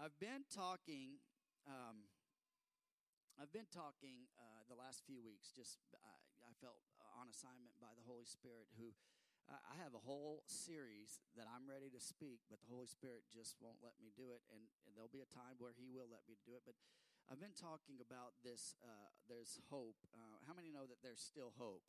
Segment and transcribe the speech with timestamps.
[0.00, 1.20] I've been talking.
[1.68, 2.08] Um,
[3.36, 5.52] I've been talking uh, the last few weeks.
[5.52, 6.00] Just uh,
[6.40, 6.80] I felt
[7.20, 8.72] on assignment by the Holy Spirit.
[8.80, 8.96] Who
[9.44, 13.28] uh, I have a whole series that I'm ready to speak, but the Holy Spirit
[13.28, 14.40] just won't let me do it.
[14.48, 16.64] And, and there'll be a time where He will let me do it.
[16.64, 16.80] But
[17.28, 18.72] I've been talking about this.
[18.80, 20.00] Uh, there's hope.
[20.16, 21.84] Uh, how many know that there's still hope?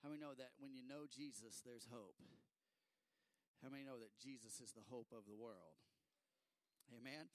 [0.00, 2.16] How many know that when you know Jesus, there's hope?
[3.60, 5.76] How many know that Jesus is the hope of the world?
[6.94, 7.26] Amen.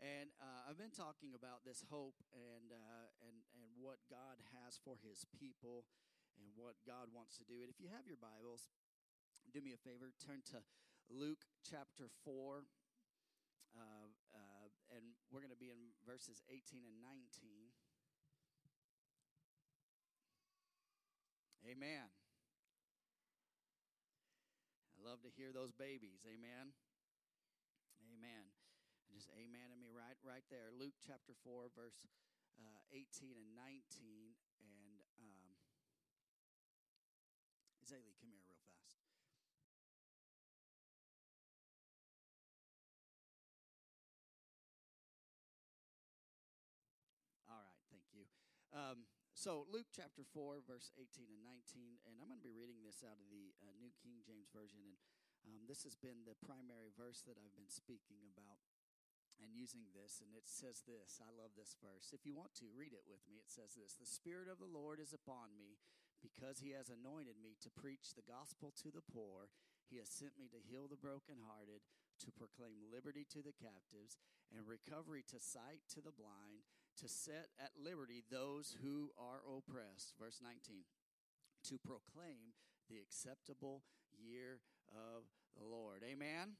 [0.00, 4.80] And uh, I've been talking about this hope and uh, and and what God has
[4.80, 5.84] for His people
[6.40, 7.60] and what God wants to do.
[7.60, 8.70] And if you have your Bibles,
[9.52, 10.64] do me a favor, turn to
[11.10, 12.64] Luke chapter four,
[13.76, 17.74] uh, uh and we're going to be in verses eighteen and nineteen.
[21.66, 22.08] Amen.
[24.96, 26.24] I love to hear those babies.
[26.24, 26.72] Amen.
[28.00, 28.49] Amen
[29.10, 30.70] just amen to me right right there.
[30.70, 32.06] Luke chapter 4, verse
[32.58, 34.38] uh, 18 and 19.
[34.62, 35.50] And um,
[37.82, 39.02] Zaylee, come here real fast.
[47.50, 48.30] All right, thank you.
[48.70, 52.84] Um, so, Luke chapter 4, verse 18 and 19, and I'm going to be reading
[52.86, 54.84] this out of the uh, New King James Version.
[54.84, 54.94] And
[55.48, 58.60] um, this has been the primary verse that I've been speaking about
[59.60, 61.20] using this, and it says this.
[61.20, 62.16] I love this verse.
[62.16, 63.36] If you want to, read it with me.
[63.36, 65.76] It says this The Spirit of the Lord is upon me
[66.24, 69.52] because he has anointed me to preach the gospel to the poor.
[69.92, 71.84] He has sent me to heal the brokenhearted,
[72.24, 74.16] to proclaim liberty to the captives,
[74.48, 76.64] and recovery to sight to the blind,
[76.96, 80.16] to set at liberty those who are oppressed.
[80.16, 80.88] Verse 19
[81.64, 82.56] to proclaim
[82.88, 83.82] the acceptable
[84.16, 85.24] year of
[85.58, 86.02] the Lord.
[86.04, 86.56] Amen.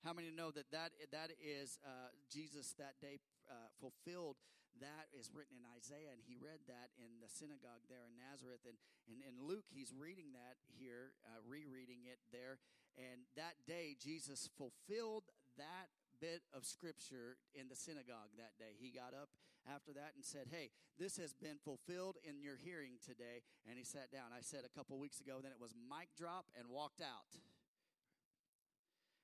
[0.00, 4.40] How many know that that, that is uh, Jesus that day uh, fulfilled?
[4.80, 8.64] That is written in Isaiah, and he read that in the synagogue there in Nazareth.
[8.64, 8.80] And,
[9.10, 12.62] and in Luke, he's reading that here, uh, rereading it there.
[12.96, 15.28] And that day, Jesus fulfilled
[15.60, 18.78] that bit of scripture in the synagogue that day.
[18.80, 19.28] He got up
[19.68, 23.44] after that and said, Hey, this has been fulfilled in your hearing today.
[23.68, 24.32] And he sat down.
[24.32, 27.36] I said a couple weeks ago, then it was mic drop and walked out.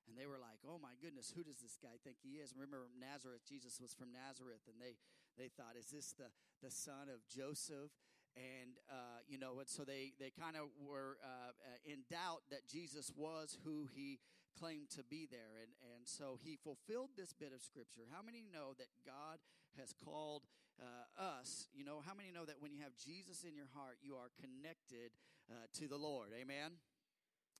[0.09, 2.87] And they were like, "Oh my goodness, who does this guy think he is?" Remember
[2.99, 3.43] Nazareth?
[3.47, 4.97] Jesus was from Nazareth, and they
[5.37, 6.31] they thought, "Is this the
[6.62, 7.91] the son of Joseph?"
[8.37, 12.44] And uh, you know, and so they they kind of were uh, uh, in doubt
[12.50, 14.21] that Jesus was who he
[14.59, 18.09] claimed to be there, and and so he fulfilled this bit of scripture.
[18.12, 19.38] How many know that God
[19.78, 20.44] has called
[20.81, 21.69] uh, us?
[21.73, 24.31] You know, how many know that when you have Jesus in your heart, you are
[24.41, 25.12] connected
[25.50, 26.33] uh, to the Lord?
[26.37, 26.77] Amen.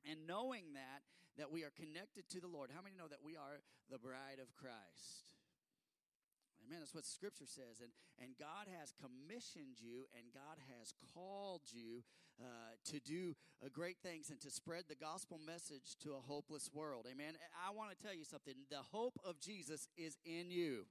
[0.09, 1.03] And knowing that,
[1.37, 2.71] that we are connected to the Lord.
[2.75, 5.37] How many know that we are the bride of Christ?
[6.65, 6.81] Amen.
[6.81, 7.78] That's what Scripture says.
[7.83, 12.03] And, and God has commissioned you and God has called you
[12.43, 16.71] uh, to do uh, great things and to spread the gospel message to a hopeless
[16.72, 17.06] world.
[17.11, 17.34] Amen.
[17.55, 18.55] I want to tell you something.
[18.71, 20.87] The hope of Jesus is in you.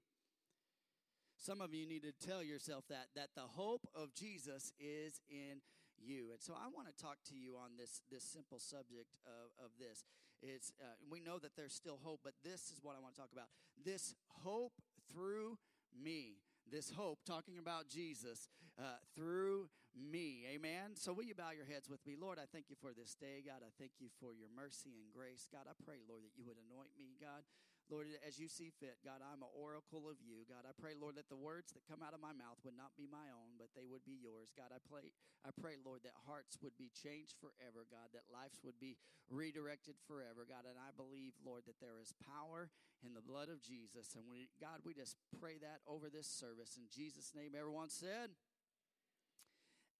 [1.37, 5.59] Some of you need to tell yourself that, that the hope of Jesus is in
[6.01, 6.31] you.
[6.31, 9.71] And so I want to talk to you on this this simple subject of, of
[9.79, 10.03] this.
[10.41, 13.21] It's uh, we know that there's still hope, but this is what I want to
[13.21, 13.47] talk about.
[13.83, 15.57] This hope through
[15.95, 16.41] me.
[16.65, 20.43] This hope, talking about Jesus uh, through me.
[20.49, 20.97] Amen.
[20.97, 22.17] So, will you bow your heads with me?
[22.19, 23.45] Lord, I thank you for this day.
[23.45, 25.47] God, I thank you for your mercy and grace.
[25.47, 27.47] God, I pray, Lord, that you would anoint me, God.
[27.85, 30.41] Lord, as you see fit, God, I'm an oracle of you.
[30.49, 32.97] God, I pray, Lord, that the words that come out of my mouth would not
[32.97, 34.49] be my own, but they would be yours.
[34.57, 35.13] God, I pray,
[35.45, 38.97] I pray, Lord, that hearts would be changed forever, God, that lives would be
[39.29, 40.65] redirected forever, God.
[40.65, 42.73] And I believe, Lord, that there is power
[43.05, 44.17] in the blood of Jesus.
[44.17, 46.81] And we, God, we just pray that over this service.
[46.81, 48.33] In Jesus' name, everyone said,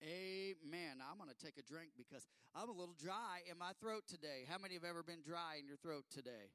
[0.04, 1.00] Amen.
[1.00, 4.44] I'm going to take a drink because I'm a little dry in my throat today.
[4.50, 6.52] How many have ever been dry in your throat today?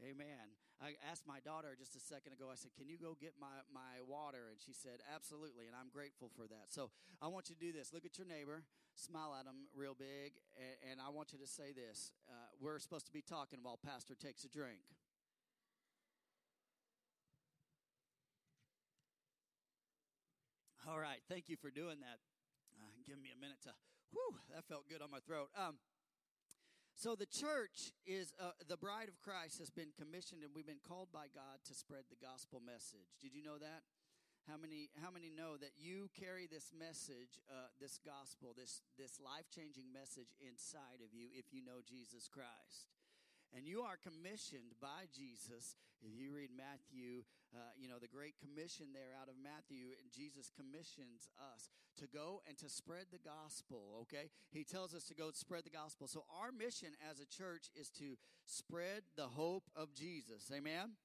[0.00, 0.56] Amen.
[0.80, 3.60] I asked my daughter just a second ago, I said, Can you go get my,
[3.68, 4.48] my water?
[4.48, 5.68] And she said, Absolutely.
[5.68, 6.72] And I'm grateful for that.
[6.72, 6.88] So
[7.20, 7.92] I want you to do this.
[7.92, 8.64] Look at your neighbor,
[8.96, 12.12] smile at him real big, and, and I want you to say this.
[12.24, 14.80] Uh, we're supposed to be talking while Pastor takes a drink.
[20.88, 21.20] All right.
[21.28, 22.24] Thank you for doing that.
[22.80, 23.76] Uh, give me a minute to,
[24.16, 25.52] whew, that felt good on my throat.
[25.52, 25.76] Um,
[27.00, 30.84] so the church is uh, the bride of Christ has been commissioned and we've been
[30.84, 33.16] called by God to spread the gospel message.
[33.24, 33.88] Did you know that?
[34.44, 39.16] How many how many know that you carry this message, uh, this gospel, this this
[39.16, 42.92] life changing message inside of you if you know Jesus Christ?
[43.54, 45.74] And you are commissioned by Jesus.
[46.02, 47.22] If you read Matthew,
[47.54, 51.68] uh, you know, the Great Commission there out of Matthew, and Jesus commissions us
[51.98, 54.30] to go and to spread the gospel, okay?
[54.50, 56.06] He tells us to go spread the gospel.
[56.06, 58.16] So our mission as a church is to
[58.46, 60.50] spread the hope of Jesus.
[60.54, 60.96] Amen?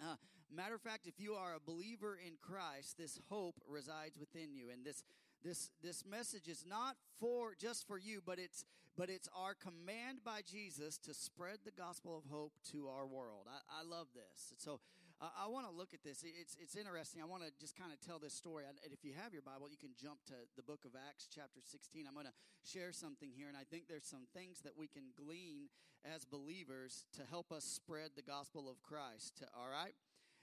[0.00, 0.16] Uh,
[0.52, 4.70] matter of fact, if you are a believer in Christ, this hope resides within you,
[4.70, 5.02] and this
[5.44, 8.64] this this message is not for just for you, but it's
[8.96, 13.46] but it's our command by Jesus to spread the gospel of hope to our world.
[13.48, 14.52] I, I love this.
[14.58, 14.80] So
[15.20, 16.24] uh, I want to look at this.
[16.24, 17.22] It's it's interesting.
[17.22, 18.64] I want to just kind of tell this story.
[18.68, 21.60] And if you have your Bible, you can jump to the book of Acts, chapter
[21.60, 22.04] 16.
[22.08, 25.12] I'm going to share something here, and I think there's some things that we can
[25.16, 25.68] glean
[26.04, 29.44] as believers to help us spread the gospel of Christ.
[29.56, 29.94] All right.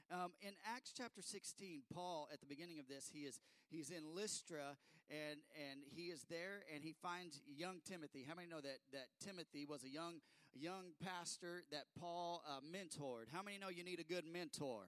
[0.09, 3.39] Um, in Acts chapter 16, Paul, at the beginning of this, he is
[3.69, 4.77] he's in Lystra
[5.09, 5.39] and
[5.69, 8.25] and he is there and he finds young Timothy.
[8.27, 10.21] How many know that that Timothy was a young
[10.54, 13.27] young pastor that Paul uh, mentored?
[13.33, 14.88] How many know you need a good mentor?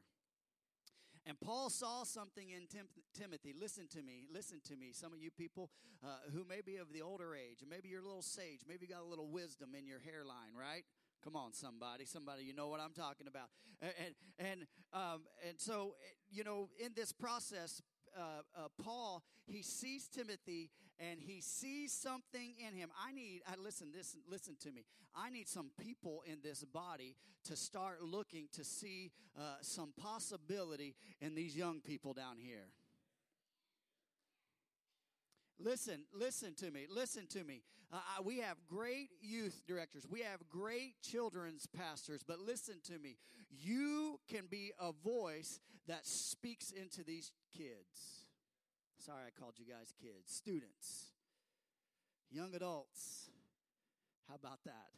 [1.26, 3.54] And Paul saw something in Tim- Timothy.
[3.54, 4.26] Listen to me.
[4.34, 4.92] Listen to me.
[4.94, 5.70] Some of you people
[6.02, 8.94] uh, who may be of the older age, maybe you're a little sage, maybe you
[8.94, 10.86] got a little wisdom in your hairline, right?
[11.24, 13.50] Come on, somebody, somebody, you know what I'm talking about.
[13.82, 14.60] And and
[14.94, 15.96] um, and so
[16.32, 17.82] you know, in this process,
[18.18, 20.70] uh, uh, Paul he sees Timothy
[21.00, 22.90] and he sees something in him.
[23.06, 23.42] I need.
[23.48, 23.88] I listen.
[23.96, 24.20] Listen.
[24.30, 24.84] Listen to me.
[25.16, 30.96] I need some people in this body to start looking to see uh, some possibility
[31.22, 32.68] in these young people down here.
[35.60, 37.62] Listen, listen to me, listen to me.
[37.92, 43.18] Uh, we have great youth directors, we have great children's pastors, but listen to me.
[43.50, 48.28] You can be a voice that speaks into these kids.
[49.00, 50.32] Sorry, I called you guys kids.
[50.32, 51.14] Students,
[52.30, 53.30] young adults.
[54.28, 54.92] How about that?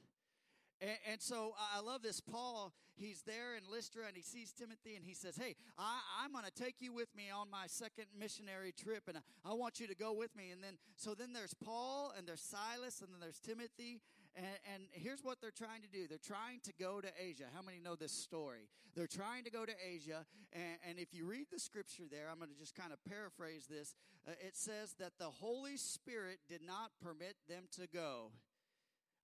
[0.81, 2.19] And, and, so I love this.
[2.19, 6.31] Paul, he's there in Lystra and he sees Timothy and he says, Hey, I, am
[6.31, 9.79] going to take you with me on my second missionary trip and I, I, want
[9.79, 10.49] you to go with me.
[10.51, 14.01] And then, so then there's Paul and there's Silas and then there's Timothy.
[14.35, 17.45] And, and here's what they're trying to do they're trying to go to Asia.
[17.53, 18.69] How many know this story?
[18.95, 20.25] They're trying to go to Asia.
[20.51, 23.67] And, and if you read the scripture there, I'm going to just kind of paraphrase
[23.69, 23.93] this.
[24.27, 28.31] Uh, it says that the Holy Spirit did not permit them to go.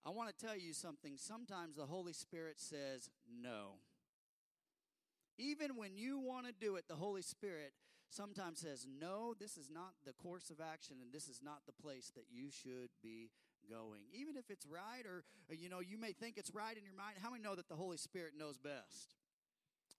[0.08, 1.18] I want to tell you something.
[1.18, 3.10] Sometimes the Holy Spirit says
[3.42, 3.74] no.
[5.38, 7.74] Even when you want to do it, the Holy Spirit
[8.10, 11.74] sometimes says, No, this is not the course of action, and this is not the
[11.74, 13.32] place that you should be
[13.70, 14.04] going.
[14.14, 17.18] Even if it's right, or, you know, you may think it's right in your mind.
[17.22, 19.16] How many know that the Holy Spirit knows best?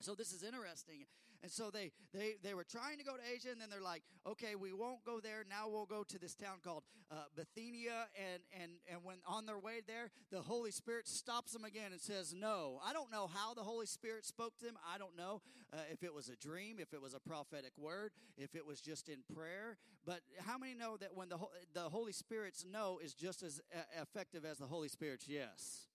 [0.01, 1.05] So this is interesting.
[1.43, 4.03] And so they, they, they were trying to go to Asia, and then they're like,
[4.27, 5.45] okay, we won't go there.
[5.49, 6.83] Now we'll go to this town called
[7.13, 8.09] uh, Bithynia.
[8.17, 12.01] And, and, and when on their way there, the Holy Spirit stops them again and
[12.01, 12.81] says, no.
[12.85, 14.77] I don't know how the Holy Spirit spoke to them.
[14.93, 15.43] I don't know
[15.73, 18.81] uh, if it was a dream, if it was a prophetic word, if it was
[18.81, 19.79] just in prayer.
[20.05, 21.39] But how many know that when the,
[21.73, 25.87] the Holy Spirit's no is just as uh, effective as the Holy Spirit's yes?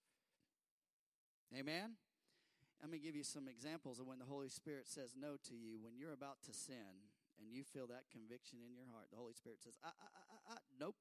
[1.58, 1.96] Amen?
[2.84, 5.80] Going to give you some examples of when the Holy Spirit says no to you.
[5.80, 7.08] When you're about to sin
[7.40, 10.52] and you feel that conviction in your heart, the Holy Spirit says, ah, ah, ah,
[10.52, 10.96] ah nope.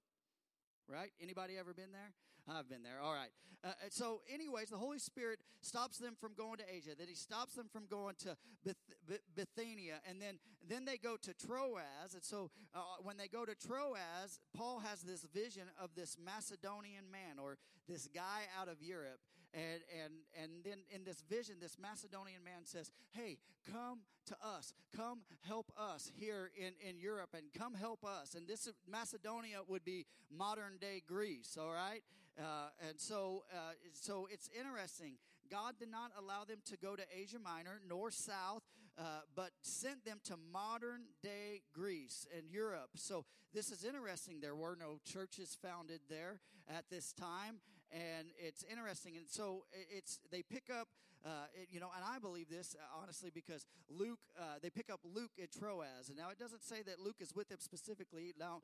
[0.86, 1.10] Right?
[1.20, 2.14] Anybody ever been there?
[2.46, 3.00] I've been there.
[3.02, 3.30] All right.
[3.64, 6.90] Uh, uh, so, anyways, the Holy Spirit stops them from going to Asia.
[6.96, 11.34] That He stops them from going to Bith- Bithynia, and then then they go to
[11.34, 12.14] Troas.
[12.14, 17.10] And so, uh, when they go to Troas, Paul has this vision of this Macedonian
[17.10, 19.20] man or this guy out of Europe,
[19.54, 23.38] and, and, and then in this vision, this Macedonian man says, Hey,
[23.70, 24.72] come to us.
[24.96, 28.34] Come help us here in, in Europe and come help us.
[28.34, 32.02] And this Macedonia would be modern day Greece, all right?
[32.38, 35.14] Uh, and so, uh, so it's interesting.
[35.50, 38.62] God did not allow them to go to Asia Minor nor South,
[38.98, 39.02] uh,
[39.34, 42.90] but sent them to modern day Greece and Europe.
[42.94, 44.40] So this is interesting.
[44.40, 46.40] There were no churches founded there
[46.70, 47.56] at this time
[47.92, 49.16] and it's interesting.
[49.16, 50.88] And so it's they pick up,
[51.24, 54.90] uh, it, you know, and I believe this uh, honestly because Luke, uh, they pick
[54.90, 58.34] up Luke at Troas, and now it doesn't say that Luke is with them specifically.
[58.38, 58.62] Now,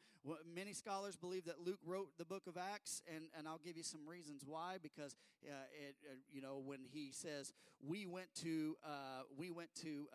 [0.54, 3.84] many scholars believe that Luke wrote the book of Acts, and and I'll give you
[3.84, 4.76] some reasons why.
[4.82, 5.14] Because
[5.46, 7.52] uh, it, uh, you know, when he says
[7.86, 10.08] we went to uh, we went to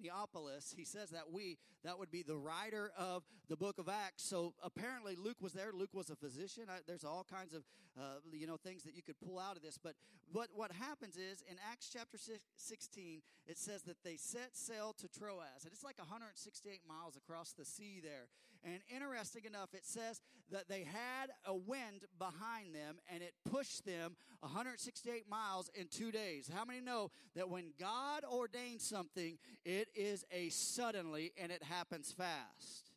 [0.00, 4.24] Neapolis, he says that we that would be the writer of the book of Acts.
[4.24, 5.70] So apparently Luke was there.
[5.74, 6.64] Luke was a physician.
[6.68, 7.64] I, there's all kinds of
[8.32, 9.78] you know, things that you could pull out of this.
[9.78, 9.94] But
[10.32, 12.18] what, what happens is in Acts chapter
[12.56, 15.64] 16, it says that they set sail to Troas.
[15.64, 18.28] And it's like 168 miles across the sea there.
[18.64, 23.84] And interesting enough, it says that they had a wind behind them and it pushed
[23.84, 26.50] them 168 miles in two days.
[26.52, 32.12] How many know that when God ordains something, it is a suddenly and it happens
[32.12, 32.90] fast?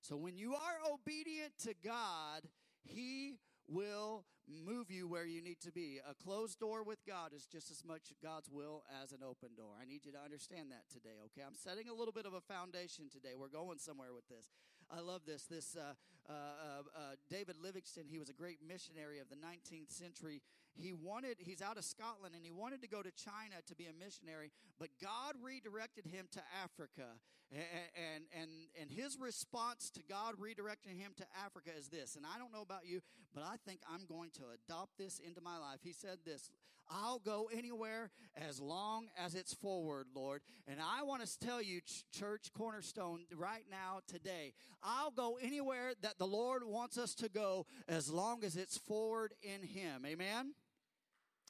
[0.00, 2.42] So when you are obedient to God,
[2.82, 3.36] He
[3.68, 6.00] will move you where you need to be.
[6.08, 9.74] A closed door with God is just as much God's will as an open door.
[9.80, 11.42] I need you to understand that today, okay?
[11.46, 13.34] I'm setting a little bit of a foundation today.
[13.38, 14.50] We're going somewhere with this.
[14.90, 15.44] I love this.
[15.44, 15.94] This uh,
[16.28, 20.42] uh, uh, uh David Livingstone, he was a great missionary of the 19th century.
[20.74, 23.86] He wanted, he's out of Scotland, and he wanted to go to China to be
[23.86, 27.20] a missionary, but God redirected him to Africa.
[27.52, 32.16] And, and, and, his response to God redirecting him to Africa is this.
[32.16, 33.02] And I don't know about you,
[33.34, 35.80] but I think I'm going to adopt this into my life.
[35.82, 36.48] He said this
[36.90, 40.42] I'll go anywhere as long as it's forward, Lord.
[40.66, 41.80] And I want to tell you,
[42.12, 47.66] Church Cornerstone, right now, today, I'll go anywhere that the Lord wants us to go
[47.88, 50.04] as long as it's forward in Him.
[50.06, 50.54] Amen?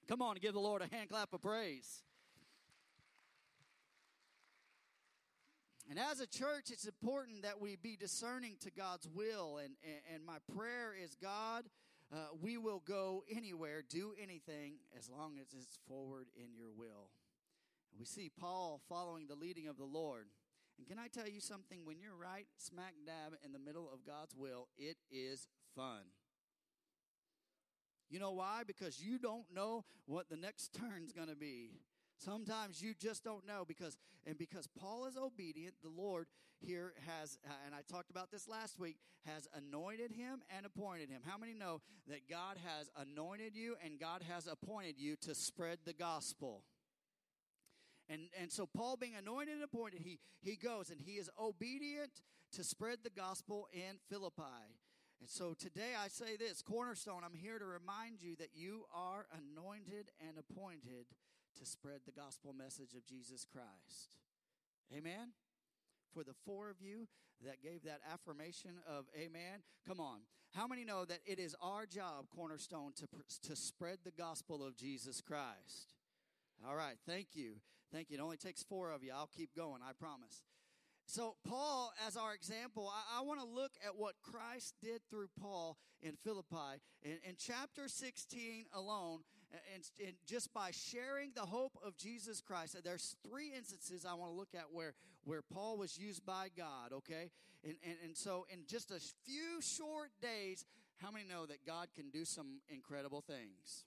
[0.09, 2.03] Come on, give the Lord a hand clap of praise.
[5.93, 9.59] And as a church, it's important that we be discerning to God's will.
[9.59, 11.65] And, and, and my prayer is God,
[12.11, 17.11] uh, we will go anywhere, do anything, as long as it's forward in your will.
[17.91, 20.29] And we see Paul following the leading of the Lord.
[20.79, 21.81] And can I tell you something?
[21.85, 25.47] When you're right smack dab in the middle of God's will, it is
[25.77, 26.05] fun.
[28.09, 28.63] You know why?
[28.67, 31.73] Because you don't know what the next turn's going to be.
[32.25, 36.27] Sometimes you just don't know because, and because Paul is obedient, the Lord
[36.61, 41.23] here has, and I talked about this last week, has anointed him and appointed him.
[41.25, 45.79] How many know that God has anointed you and God has appointed you to spread
[45.85, 46.63] the gospel?
[48.09, 52.13] And, and so Paul being anointed and appointed, he, he goes and he is obedient
[52.53, 54.43] to spread the gospel in Philippi.
[55.21, 59.27] And so today I say this Cornerstone, I'm here to remind you that you are
[59.33, 61.07] anointed and appointed
[61.59, 64.17] to spread the gospel message of Jesus Christ.
[64.97, 65.33] Amen?
[66.13, 67.09] For the four of you
[67.45, 70.19] that gave that affirmation of amen, come on.
[70.55, 73.09] How many know that it is our job, Cornerstone, to,
[73.49, 75.95] to spread the gospel of Jesus Christ?
[76.67, 77.55] All right, thank you.
[77.93, 78.19] Thank you.
[78.19, 79.13] It only takes four of you.
[79.15, 80.43] I'll keep going, I promise.
[81.13, 85.29] So, Paul, as our example, I, I want to look at what Christ did through
[85.39, 86.81] Paul in Philippi.
[87.03, 89.19] In, in chapter 16 alone,
[89.75, 94.33] and, and, just by sharing the hope of Jesus Christ, there's three instances I want
[94.33, 97.31] to look at where, where Paul was used by God, okay?
[97.63, 100.65] And, and, and so, in just a few short days,
[100.97, 103.85] how many know that God can do some incredible things?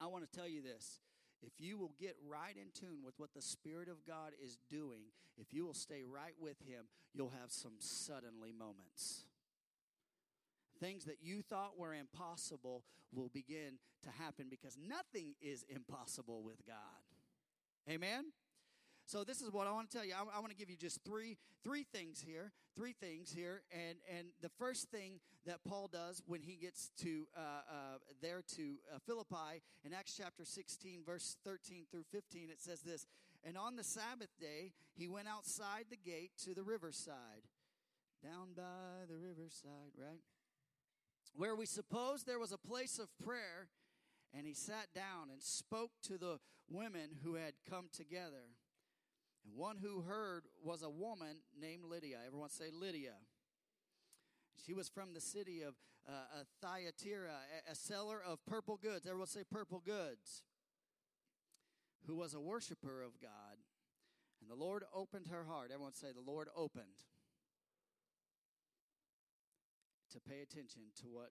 [0.00, 1.00] I want to tell you this
[1.46, 5.02] if you will get right in tune with what the Spirit of God is doing,
[5.38, 9.24] if you will stay right with Him, you'll have some suddenly moments.
[10.80, 16.66] Things that you thought were impossible will begin to happen because nothing is impossible with
[16.66, 16.76] God.
[17.88, 18.26] Amen?
[19.06, 20.14] So this is what I want to tell you.
[20.14, 23.98] I, I, want to give you just three three things here, three things here, and
[24.16, 28.76] and the first thing that Paul does when he gets to uh, uh, there to
[28.92, 33.06] uh, Philippi in Acts chapter sixteen, verse thirteen through fifteen, it says this:
[33.44, 37.44] And on the Sabbath day, he went outside the gate to the riverside,
[38.22, 40.22] down by the riverside, right,
[41.36, 43.68] where we suppose there was a place of prayer.
[44.36, 48.50] And he sat down and spoke to the women who had come together.
[49.44, 52.18] And one who heard was a woman named Lydia.
[52.26, 53.14] Everyone say Lydia.
[54.64, 55.74] She was from the city of
[56.08, 57.32] uh, Thyatira,
[57.68, 59.06] a, a seller of purple goods.
[59.06, 60.42] Everyone say purple goods.
[62.06, 63.58] Who was a worshiper of God.
[64.40, 65.70] And the Lord opened her heart.
[65.72, 67.04] Everyone say, The Lord opened.
[70.12, 71.30] To pay attention to what,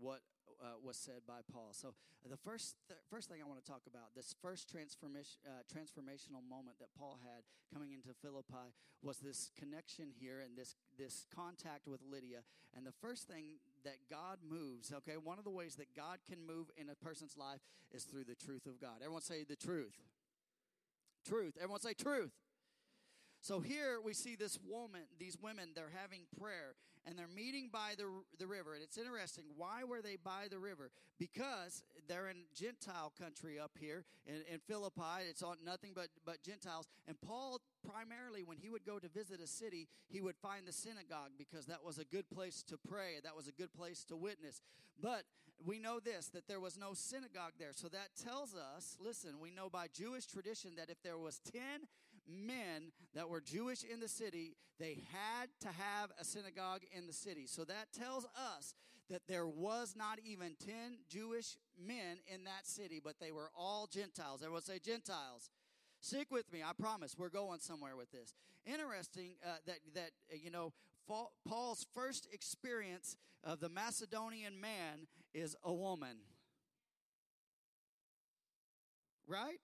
[0.00, 0.20] what
[0.60, 1.70] uh, was said by Paul.
[1.72, 1.94] So
[2.28, 6.44] the first th- first thing I want to talk about, this first transformation uh, transformational
[6.48, 11.86] moment that Paul had coming into Philippi was this connection here and this this contact
[11.86, 12.40] with Lydia.
[12.76, 16.46] And the first thing that God moves, okay, one of the ways that God can
[16.46, 17.60] move in a person's life
[17.92, 19.00] is through the truth of God.
[19.00, 19.96] Everyone say the truth.
[21.26, 21.56] Truth.
[21.56, 22.32] Everyone say truth.
[23.40, 26.74] So here we see this woman, these women, they're having prayer.
[27.06, 28.06] And they're meeting by the,
[28.38, 28.74] the river.
[28.74, 29.44] And it's interesting.
[29.56, 30.90] Why were they by the river?
[31.18, 35.28] Because they're in Gentile country up here in, in Philippi.
[35.28, 36.88] It's on nothing but, but Gentiles.
[37.08, 40.72] And Paul, primarily, when he would go to visit a city, he would find the
[40.72, 43.14] synagogue because that was a good place to pray.
[43.22, 44.60] That was a good place to witness.
[45.00, 45.24] But
[45.64, 47.72] we know this that there was no synagogue there.
[47.72, 51.62] So that tells us, listen, we know by Jewish tradition that if there was 10
[52.30, 57.12] men that were Jewish in the city, they had to have a synagogue in the
[57.12, 57.46] city.
[57.46, 58.24] So that tells
[58.56, 58.74] us
[59.10, 63.88] that there was not even 10 Jewish men in that city, but they were all
[63.92, 64.40] Gentiles.
[64.42, 65.50] Everyone say Gentiles.
[66.00, 66.60] Stick with me.
[66.62, 68.32] I promise we're going somewhere with this.
[68.64, 70.72] Interesting uh, that that uh, you know
[71.46, 76.16] Paul's first experience of the Macedonian man is a woman.
[79.26, 79.60] Right?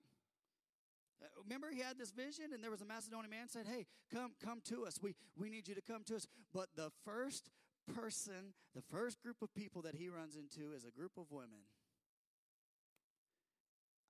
[1.23, 4.33] Uh, remember, he had this vision, and there was a Macedonian man said, "Hey, come,
[4.43, 4.99] come to us.
[5.01, 7.51] We we need you to come to us." But the first
[7.95, 11.65] person, the first group of people that he runs into is a group of women.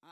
[0.03, 0.11] I,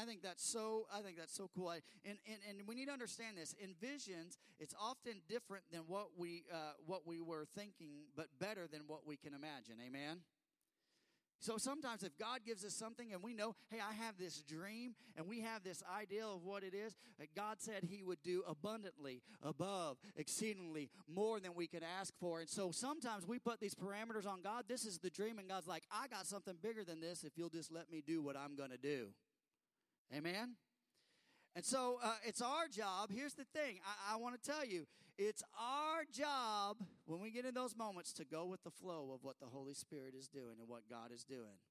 [0.00, 1.68] I, I think that's so I think that's so cool.
[1.68, 3.54] I, and, and and we need to understand this.
[3.54, 8.66] In visions, it's often different than what we uh, what we were thinking, but better
[8.70, 9.76] than what we can imagine.
[9.84, 10.20] Amen.
[11.44, 14.94] So sometimes if God gives us something and we know, hey, I have this dream
[15.14, 18.42] and we have this idea of what it is, that God said he would do
[18.48, 22.40] abundantly, above, exceedingly, more than we could ask for.
[22.40, 24.64] And so sometimes we put these parameters on God.
[24.68, 27.50] This is the dream and God's like, I got something bigger than this if you'll
[27.50, 29.08] just let me do what I'm going to do.
[30.16, 30.54] Amen?
[31.56, 33.10] And so uh, it's our job.
[33.12, 37.44] Here's the thing I, I want to tell you it's our job when we get
[37.44, 40.56] in those moments to go with the flow of what the Holy Spirit is doing
[40.58, 41.62] and what God is doing.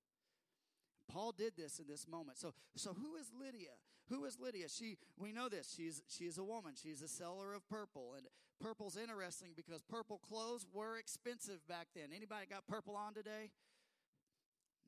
[1.11, 2.37] Paul did this in this moment.
[2.37, 3.75] So, so who is Lydia?
[4.09, 4.67] Who is Lydia?
[4.69, 5.73] She, we know this.
[5.75, 6.73] She's she's a woman.
[6.81, 8.27] She's a seller of purple, and
[8.61, 12.05] purple's interesting because purple clothes were expensive back then.
[12.15, 13.51] Anybody got purple on today?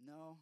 [0.06, 0.38] No,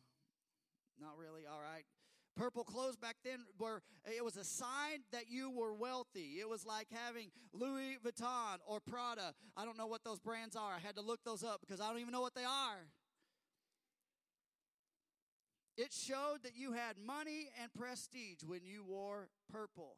[1.00, 1.43] not really.
[1.45, 1.86] All right.
[2.35, 6.37] Purple clothes back then were, it was a sign that you were wealthy.
[6.39, 9.35] It was like having Louis Vuitton or Prada.
[9.55, 10.73] I don't know what those brands are.
[10.73, 12.87] I had to look those up because I don't even know what they are.
[15.77, 19.97] It showed that you had money and prestige when you wore purple.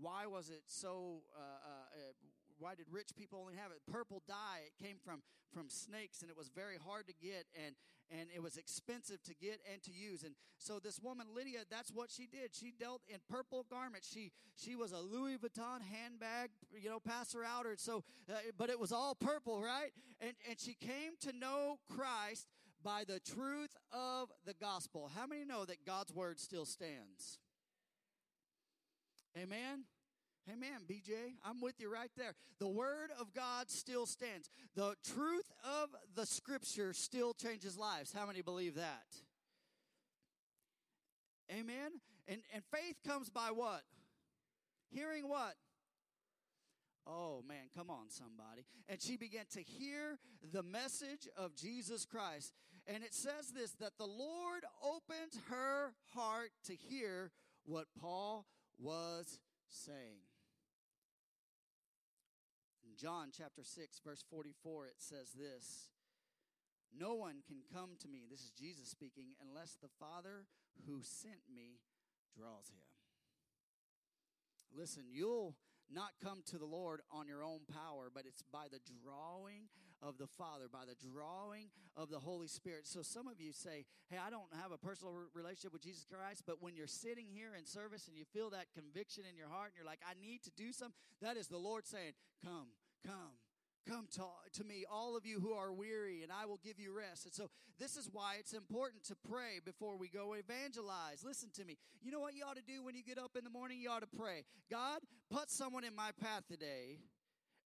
[0.00, 1.22] Why was it so?
[1.36, 2.02] Uh, uh,
[2.58, 3.80] why did rich people only have it?
[3.90, 4.66] Purple dye.
[4.66, 5.22] It came from
[5.52, 7.74] from snakes, and it was very hard to get, and
[8.10, 10.22] and it was expensive to get and to use.
[10.22, 12.54] And so this woman Lydia, that's what she did.
[12.54, 14.10] She dealt in purple garments.
[14.12, 17.74] She she was a Louis Vuitton handbag, you know, passer outer.
[17.76, 19.90] So, uh, but it was all purple, right?
[20.20, 22.48] And and she came to know Christ
[22.82, 25.10] by the truth of the gospel.
[25.14, 27.38] How many know that God's word still stands?
[29.36, 29.84] Amen.
[30.50, 31.34] Amen, BJ.
[31.44, 32.34] I'm with you right there.
[32.58, 34.48] The Word of God still stands.
[34.74, 38.14] The truth of the Scripture still changes lives.
[38.16, 39.04] How many believe that?
[41.50, 42.00] Amen.
[42.26, 43.82] And, and faith comes by what?
[44.90, 45.54] Hearing what?
[47.06, 48.66] Oh man, come on, somebody.
[48.88, 50.18] And she began to hear
[50.52, 52.52] the message of Jesus Christ.
[52.86, 57.30] And it says this that the Lord opened her heart to hear
[57.64, 58.46] what Paul
[58.78, 60.27] was saying.
[62.98, 65.90] John chapter 6, verse 44, it says this
[66.96, 70.46] No one can come to me, this is Jesus speaking, unless the Father
[70.86, 71.78] who sent me
[72.36, 72.82] draws him.
[74.74, 75.54] Listen, you'll
[75.90, 79.70] not come to the Lord on your own power, but it's by the drawing
[80.02, 82.86] of the Father, by the drawing of the Holy Spirit.
[82.86, 86.42] So some of you say, Hey, I don't have a personal relationship with Jesus Christ,
[86.46, 89.70] but when you're sitting here in service and you feel that conviction in your heart
[89.70, 92.12] and you're like, I need to do something, that is the Lord saying,
[92.44, 92.68] Come,
[93.06, 93.38] Come,
[93.88, 94.22] come to,
[94.58, 97.24] to me, all of you who are weary, and I will give you rest.
[97.24, 101.22] And so, this is why it's important to pray before we go evangelize.
[101.24, 101.76] Listen to me.
[102.02, 103.80] You know what you ought to do when you get up in the morning?
[103.80, 104.44] You ought to pray.
[104.70, 106.98] God, put someone in my path today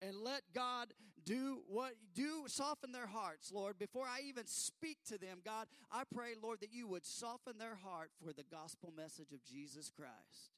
[0.01, 0.87] and let God
[1.25, 3.77] do what do soften their hearts, Lord.
[3.77, 7.75] Before I even speak to them, God, I pray, Lord, that you would soften their
[7.75, 10.51] heart for the gospel message of Jesus Christ.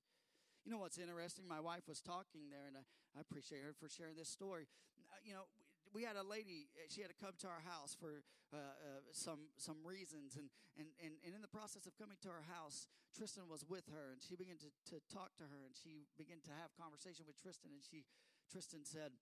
[0.63, 1.43] You know what's interesting?
[1.43, 4.63] My wife was talking there, and I, I appreciate her for sharing this story.
[5.12, 5.52] Uh, you know,
[5.91, 9.04] we had a lady uh, she had to come to our house for uh, uh,
[9.12, 10.47] some some reasons and,
[10.80, 14.10] and and and in the process of coming to our house tristan was with her
[14.10, 17.38] and she began to, to talk to her and she began to have conversation with
[17.38, 18.10] tristan and she
[18.49, 19.13] tristan said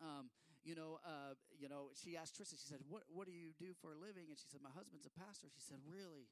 [0.00, 0.32] um,
[0.64, 2.56] you know, uh, you know, she asked Tristan.
[2.56, 5.08] She said, "What What do you do for a living?" And she said, "My husband's
[5.08, 6.28] a pastor." She said, "Really?"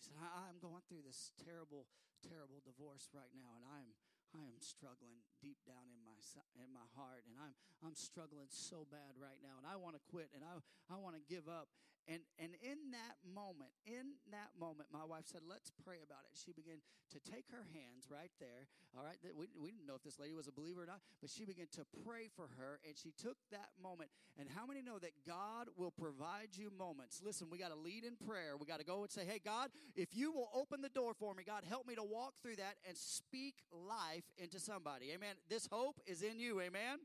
[0.00, 1.84] She said, I, am going through this terrible,
[2.24, 3.90] terrible divorce right now, and I'm
[4.30, 6.14] I am struggling deep down in my
[6.62, 10.02] in my heart, and I'm I'm struggling so bad right now, and I want to
[10.06, 11.66] quit, and I I want to give up.
[12.10, 16.34] And and in that moment, in that moment, my wife said, "Let's pray about it."
[16.34, 18.66] She began to take her hands right there.
[18.98, 21.30] All right, we we didn't know if this lady was a believer or not, but
[21.30, 24.10] she began to pray for her, and she took that moment.
[24.36, 27.22] And how many know that God will provide you moments?
[27.22, 28.56] Listen, we got to lead in prayer.
[28.58, 31.32] We got to go and say, "Hey, God, if you will open the door for
[31.34, 35.36] me, God, help me to walk through that and speak life into somebody." Amen.
[35.48, 36.60] This hope is in you.
[36.60, 36.98] Amen.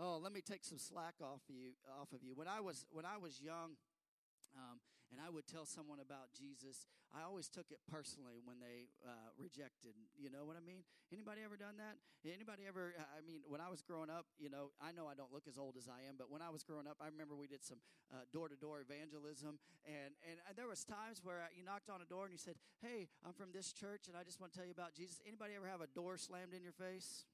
[0.00, 1.76] Oh, let me take some slack off of you.
[2.00, 2.32] Off of you.
[2.32, 3.76] When I was when I was young,
[4.56, 4.80] um,
[5.12, 9.28] and I would tell someone about Jesus, I always took it personally when they uh,
[9.36, 9.92] rejected.
[10.16, 10.88] You know what I mean?
[11.12, 12.00] Anybody ever done that?
[12.24, 12.96] Anybody ever?
[12.96, 15.60] I mean, when I was growing up, you know, I know I don't look as
[15.60, 17.84] old as I am, but when I was growing up, I remember we did some
[18.32, 22.24] door to door evangelism, and and there was times where you knocked on a door
[22.24, 24.72] and you said, "Hey, I'm from this church, and I just want to tell you
[24.72, 27.28] about Jesus." Anybody ever have a door slammed in your face?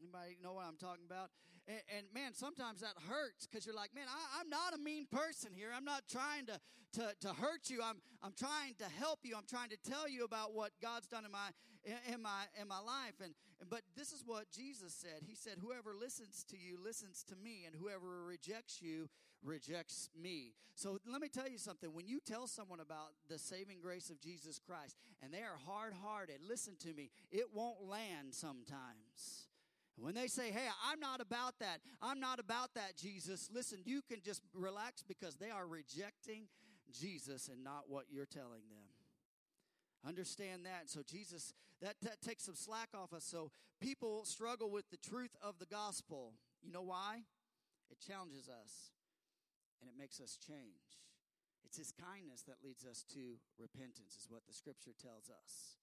[0.00, 1.30] Anybody know what I'm talking about?
[1.68, 5.06] And, and man, sometimes that hurts because you're like, man, I, am not a mean
[5.10, 5.70] person here.
[5.74, 6.60] I'm not trying to,
[7.00, 7.80] to, to hurt you.
[7.82, 9.34] I'm, I'm trying to help you.
[9.36, 11.50] I'm trying to tell you about what God's done in my,
[12.12, 13.18] in my, in my life.
[13.22, 13.34] And,
[13.68, 15.22] but this is what Jesus said.
[15.26, 19.08] He said, whoever listens to you listens to me, and whoever rejects you
[19.42, 20.54] rejects me.
[20.74, 21.90] So let me tell you something.
[21.94, 25.94] When you tell someone about the saving grace of Jesus Christ and they are hard
[25.94, 29.45] hearted, listen to me, it won't land sometimes.
[29.98, 34.02] When they say, Hey, I'm not about that, I'm not about that, Jesus, listen, you
[34.02, 36.48] can just relax because they are rejecting
[36.92, 38.86] Jesus and not what you're telling them.
[40.06, 40.88] Understand that.
[40.88, 43.24] So, Jesus, that, that takes some slack off us.
[43.24, 46.34] So, people struggle with the truth of the gospel.
[46.62, 47.22] You know why?
[47.90, 48.92] It challenges us
[49.80, 51.00] and it makes us change.
[51.64, 55.76] It's His kindness that leads us to repentance, is what the scripture tells us.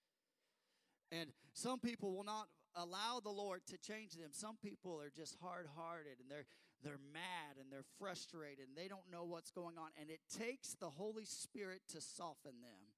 [1.12, 4.32] And some people will not allow the Lord to change them.
[4.32, 6.48] Some people are just hard-hearted and they're
[6.84, 10.76] they're mad and they're frustrated and they don't know what's going on and it takes
[10.76, 12.92] the Holy Spirit to soften them.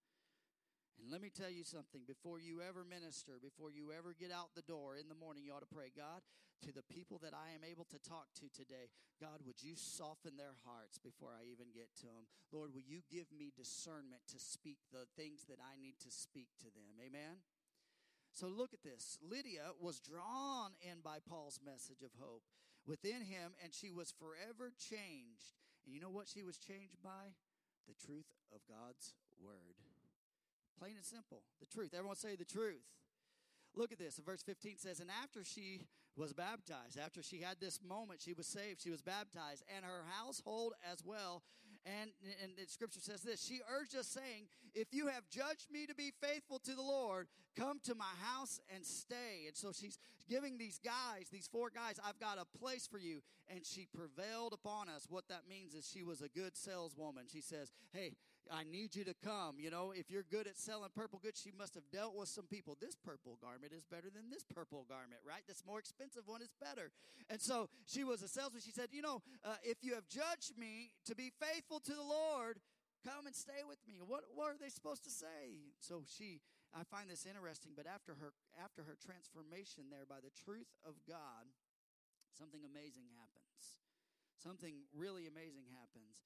[0.97, 4.55] And let me tell you something before you ever minister, before you ever get out
[4.55, 6.23] the door in the morning, you ought to pray, God,
[6.63, 8.87] to the people that I am able to talk to today,
[9.19, 12.31] God, would you soften their hearts before I even get to them?
[12.51, 16.47] Lord, will you give me discernment to speak the things that I need to speak
[16.63, 16.95] to them?
[17.03, 17.43] Amen.
[18.35, 19.17] So look at this.
[19.23, 22.43] Lydia was drawn in by Paul's message of hope
[22.85, 25.55] within him, and she was forever changed.
[25.85, 27.31] And you know what she was changed by?
[27.87, 29.79] The truth of God's word.
[30.77, 31.43] Plain and simple.
[31.61, 31.93] The truth.
[31.95, 32.83] Everyone say the truth.
[33.73, 34.19] Look at this.
[34.19, 38.47] Verse 15 says, And after she was baptized, after she had this moment, she was
[38.47, 41.43] saved, she was baptized, and her household as well
[41.85, 42.09] and,
[42.43, 46.11] and scripture says this She urged us, saying, If you have judged me to be
[46.21, 49.45] faithful to the Lord, come to my house and stay.
[49.47, 53.21] And so she's giving these guys, these four guys, I've got a place for you.
[53.47, 55.05] And she prevailed upon us.
[55.09, 57.25] What that means is she was a good saleswoman.
[57.31, 58.13] She says, Hey,
[58.51, 59.57] I need you to come.
[59.59, 62.45] You know, if you're good at selling purple goods, she must have dealt with some
[62.45, 62.77] people.
[62.79, 65.41] This purple garment is better than this purple garment, right?
[65.47, 66.91] This more expensive one is better.
[67.29, 68.61] And so she was a salesman.
[68.61, 72.05] She said, You know, uh, if you have judged me to be faithful to the
[72.05, 72.59] Lord,
[73.05, 74.01] come and stay with me.
[74.01, 75.73] What, what are they supposed to say?
[75.79, 76.41] So she,
[76.73, 80.97] I find this interesting, but after her, after her transformation there by the truth of
[81.05, 81.45] God,
[82.33, 83.81] something amazing happens.
[84.41, 86.25] Something really amazing happens.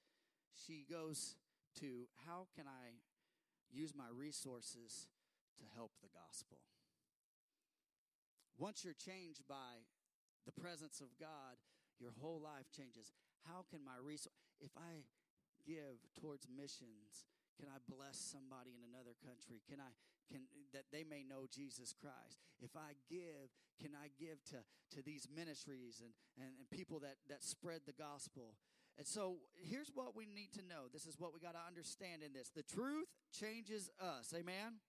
[0.55, 1.35] She goes
[1.79, 2.97] to how can I
[3.71, 5.07] use my resources
[5.59, 6.59] to help the gospel?
[8.57, 9.85] Once you're changed by
[10.45, 11.55] the presence of God,
[11.99, 13.11] your whole life changes.
[13.47, 15.07] How can my resource if I
[15.67, 17.27] give towards missions,
[17.59, 19.59] can I bless somebody in another country?
[19.67, 19.91] Can I
[20.31, 22.39] can that they may know Jesus Christ?
[22.61, 23.51] If I give,
[23.81, 24.61] can I give to,
[24.95, 28.55] to these ministries and, and, and people that, that spread the gospel?
[28.99, 30.91] And so here's what we need to know.
[30.91, 32.51] This is what we got to understand in this.
[32.53, 34.33] The truth changes us.
[34.37, 34.83] Amen.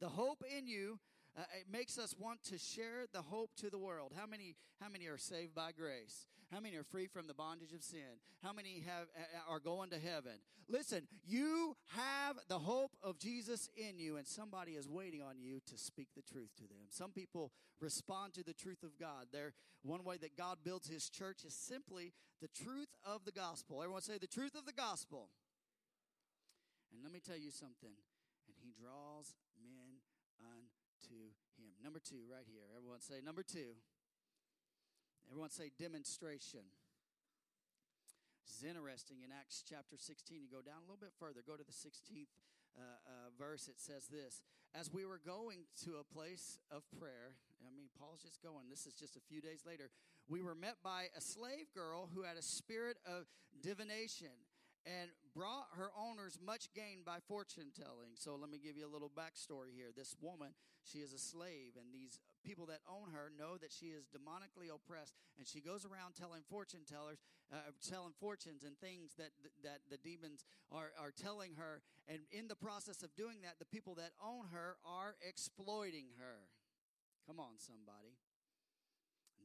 [0.00, 0.98] The hope in you
[1.38, 4.12] uh, it makes us want to share the hope to the world.
[4.16, 6.26] How many how many are saved by grace?
[6.52, 8.20] How many are free from the bondage of sin?
[8.42, 9.08] How many have
[9.48, 10.38] are going to heaven?
[10.68, 15.60] Listen, you have the hope of Jesus in you and somebody is waiting on you
[15.66, 16.86] to speak the truth to them.
[16.88, 19.26] Some people respond to the truth of God.
[19.32, 23.82] There one way that God builds his church is simply the truth of the gospel.
[23.82, 25.30] Everyone say the truth of the gospel.
[26.92, 27.94] And let me tell you something.
[28.48, 29.34] And he draws
[31.16, 31.72] unto him.
[31.82, 32.68] Number two, right here.
[32.76, 33.76] Everyone say number two.
[35.30, 36.62] Everyone say demonstration.
[38.44, 39.26] This is interesting.
[39.26, 41.42] In Acts chapter 16, you go down a little bit further.
[41.42, 42.30] Go to the 16th
[42.76, 44.40] uh, uh, verse, it says this
[44.74, 48.86] As we were going to a place of prayer, I mean, Paul's just going, this
[48.86, 49.90] is just a few days later,
[50.28, 53.26] we were met by a slave girl who had a spirit of
[53.62, 54.36] divination
[54.86, 58.14] and brought her owners much gain by fortune telling.
[58.14, 59.90] So let me give you a little backstory here.
[59.90, 60.54] This woman,
[60.86, 64.70] she is a slave, and these people that own her know that she is demonically
[64.72, 67.18] oppressed, and she goes around telling fortune tellers,
[67.52, 69.34] uh, telling fortunes and things that
[69.66, 71.82] that the demons are are telling her.
[72.06, 76.46] And in the process of doing that, the people that own her are exploiting her.
[77.26, 78.14] Come on, somebody.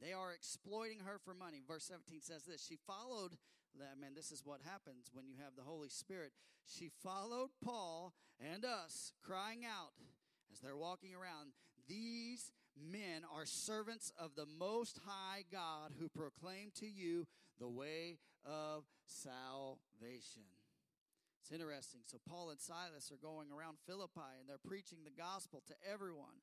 [0.02, 1.62] They are exploiting her for money.
[1.66, 3.36] Verse 17 says this She followed
[3.78, 6.32] man this is what happens when you have the holy spirit.
[6.66, 9.92] She followed paul and us crying out
[10.52, 11.52] as they're walking around
[11.88, 17.26] these men are servants of the most high god who proclaim to you
[17.58, 20.42] the way of salvation
[21.42, 22.02] it's interesting.
[22.06, 26.38] So paul and silas are going around philippi and they're preaching the gospel to everyone.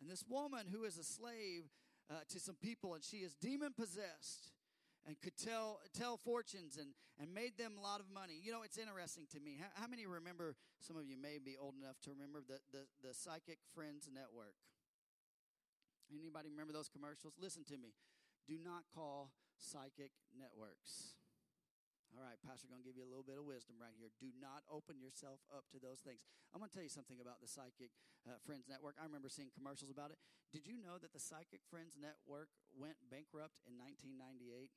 [0.00, 1.70] And this woman who is a slave
[2.10, 4.50] uh, to some people and she is demon possessed
[5.06, 8.36] and could tell tell fortunes and, and made them a lot of money.
[8.36, 9.56] You know, it's interesting to me.
[9.60, 12.84] How, how many remember, some of you may be old enough to remember the, the,
[13.00, 14.58] the Psychic Friends Network?
[16.12, 17.34] Anybody remember those commercials?
[17.40, 17.94] Listen to me.
[18.48, 21.19] Do not call psychic networks.
[22.10, 24.10] All right, Pastor, going to give you a little bit of wisdom right here.
[24.18, 26.18] Do not open yourself up to those things.
[26.50, 27.94] I'm going to tell you something about the Psychic
[28.26, 28.98] uh, Friends Network.
[28.98, 30.18] I remember seeing commercials about it.
[30.50, 34.74] Did you know that the Psychic Friends Network went bankrupt in 1998?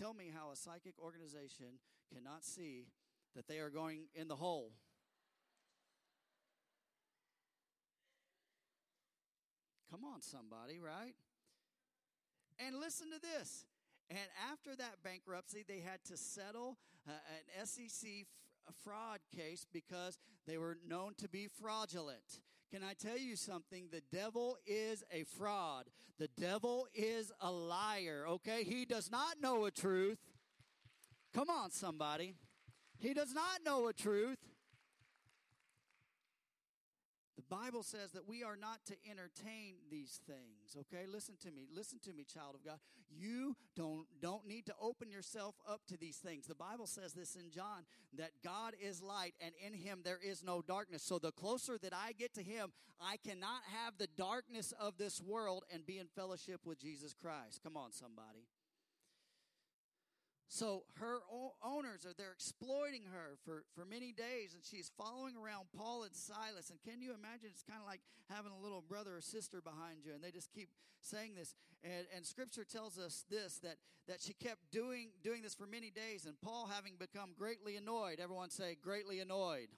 [0.00, 1.76] Tell me how a psychic organization
[2.08, 2.88] cannot see
[3.36, 4.72] that they are going in the hole.
[9.90, 11.14] Come on, somebody, right?
[12.64, 13.66] And listen to this.
[14.10, 14.18] And
[14.50, 16.76] after that bankruptcy, they had to settle
[17.08, 17.12] uh,
[17.58, 22.40] an SEC f- fraud case because they were known to be fraudulent.
[22.72, 23.88] Can I tell you something?
[23.90, 25.86] The devil is a fraud.
[26.18, 28.64] The devil is a liar, okay?
[28.64, 30.18] He does not know a truth.
[31.32, 32.34] Come on, somebody.
[32.98, 34.38] He does not know a truth.
[37.40, 41.06] The Bible says that we are not to entertain these things, okay?
[41.10, 41.68] Listen to me.
[41.74, 42.78] Listen to me, child of God.
[43.10, 46.46] You don't don't need to open yourself up to these things.
[46.46, 47.84] The Bible says this in John
[48.18, 51.02] that God is light and in him there is no darkness.
[51.02, 55.22] So the closer that I get to him, I cannot have the darkness of this
[55.22, 57.60] world and be in fellowship with Jesus Christ.
[57.62, 58.44] Come on somebody.
[60.50, 61.18] So her
[61.62, 66.12] owners are they're exploiting her for, for many days, and she's following around Paul and
[66.12, 66.70] Silas.
[66.70, 67.54] And can you imagine?
[67.54, 70.52] It's kind of like having a little brother or sister behind you, and they just
[70.52, 70.68] keep
[71.02, 71.54] saying this.
[71.84, 73.76] And, and Scripture tells us this that
[74.08, 78.18] that she kept doing doing this for many days, and Paul having become greatly annoyed.
[78.18, 79.68] Everyone say greatly annoyed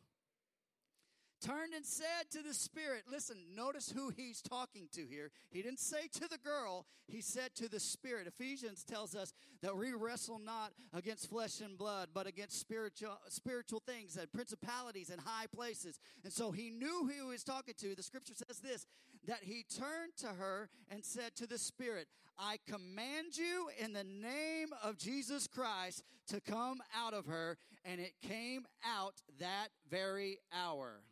[1.45, 5.31] turned and said to the Spirit, listen, notice who he's talking to here.
[5.51, 8.27] He didn't say to the girl, he said to the Spirit.
[8.27, 13.83] Ephesians tells us that we wrestle not against flesh and blood, but against spiritual, spiritual
[13.87, 15.99] things and principalities and high places.
[16.25, 17.95] And so he knew who he was talking to.
[17.95, 18.87] The scripture says this
[19.27, 24.05] that he turned to her and said to the Spirit, I command you in the
[24.05, 27.57] name of Jesus Christ to come out of her.
[27.85, 31.03] And it came out that very hour.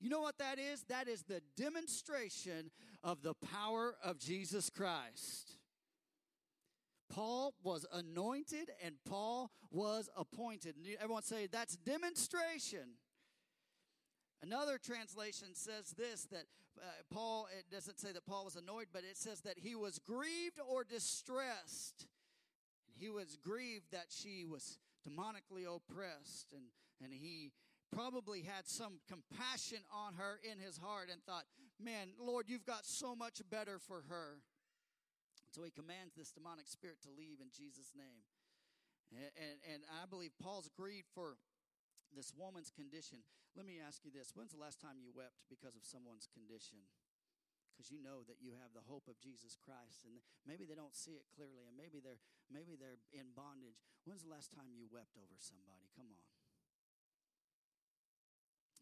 [0.00, 0.84] You know what that is?
[0.88, 2.70] That is the demonstration
[3.02, 5.56] of the power of Jesus Christ.
[7.08, 10.74] Paul was anointed and Paul was appointed.
[11.00, 12.96] Everyone say that's demonstration.
[14.42, 16.44] Another translation says this that
[16.78, 19.98] uh, Paul, it doesn't say that Paul was annoyed, but it says that he was
[19.98, 22.06] grieved or distressed.
[22.98, 24.78] He was grieved that she was
[25.08, 26.64] demonically oppressed, and,
[27.02, 27.52] and he
[27.92, 31.44] probably had some compassion on her in his heart and thought,
[31.76, 34.40] Man, Lord, you've got so much better for her.
[35.52, 38.24] So he commands this demonic spirit to leave in Jesus' name.
[39.12, 41.36] And, and, and I believe Paul's agreed for
[42.16, 43.22] this woman's condition.
[43.56, 46.84] Let me ask you this when's the last time you wept because of someone's condition?
[47.72, 50.16] Because you know that you have the hope of Jesus Christ, and
[50.48, 53.84] maybe they don't see it clearly, and maybe they're maybe they're in bondage.
[54.08, 55.92] When's the last time you wept over somebody?
[55.92, 56.35] Come on.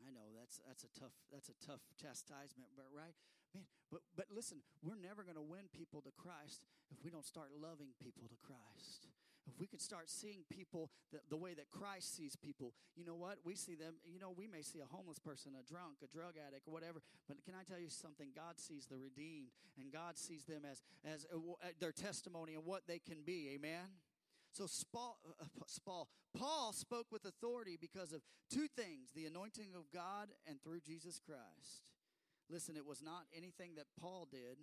[0.02, 3.14] I know that's that's a tough that's a tough chastisement, but right,
[3.54, 3.64] man.
[3.90, 7.54] But but listen, we're never going to win people to Christ if we don't start
[7.54, 9.07] loving people to Christ.
[9.46, 13.14] If we could start seeing people the, the way that Christ sees people, you know
[13.14, 13.38] what?
[13.44, 13.94] We see them.
[14.04, 17.00] You know, we may see a homeless person, a drunk, a drug addict, or whatever.
[17.28, 18.28] But can I tell you something?
[18.35, 22.64] God sees the redeemed, and God sees them as as uh, uh, their testimony and
[22.64, 23.52] what they can be.
[23.54, 24.00] Amen.
[24.54, 25.44] So Paul, uh,
[25.84, 30.80] Paul, Paul spoke with authority because of two things the anointing of God and through
[30.80, 31.90] Jesus Christ.
[32.48, 34.58] Listen, it was not anything that Paul did.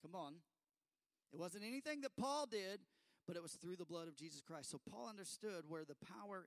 [0.00, 0.34] Come on.
[1.32, 2.80] It wasn't anything that Paul did,
[3.26, 4.70] but it was through the blood of Jesus Christ.
[4.70, 6.46] So Paul understood where the power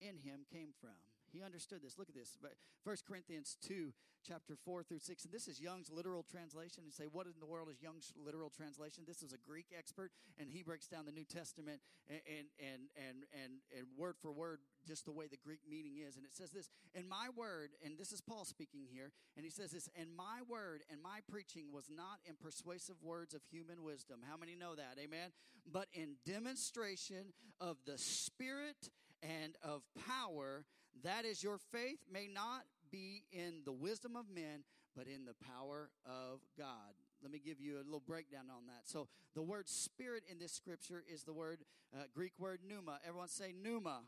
[0.00, 0.94] in him came from.
[1.32, 1.98] He understood this.
[1.98, 2.36] Look at this.
[2.84, 3.92] 1 Corinthians 2,
[4.26, 5.24] chapter 4 through 6.
[5.24, 6.84] And this is Young's literal translation.
[6.84, 9.04] And say, what in the world is Young's literal translation?
[9.06, 13.24] This is a Greek expert, and he breaks down the New Testament and, and, and,
[13.32, 16.16] and, and, word for word, just the way the Greek meaning is.
[16.16, 19.50] And it says this, and my word, and this is Paul speaking here, and he
[19.50, 23.82] says this, and my word and my preaching was not in persuasive words of human
[23.82, 24.20] wisdom.
[24.28, 24.98] How many know that?
[25.02, 25.30] Amen.
[25.70, 28.90] But in demonstration of the Spirit
[29.22, 30.64] and of power
[31.04, 34.64] that is, your faith may not be in the wisdom of men,
[34.96, 36.94] but in the power of God.
[37.22, 38.82] Let me give you a little breakdown on that.
[38.84, 41.60] So, the word spirit in this scripture is the word,
[41.94, 42.98] uh, Greek word pneuma.
[43.06, 44.00] Everyone say pneuma.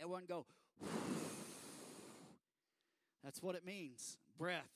[0.00, 0.46] Everyone go,
[3.24, 4.70] that's what it means breath.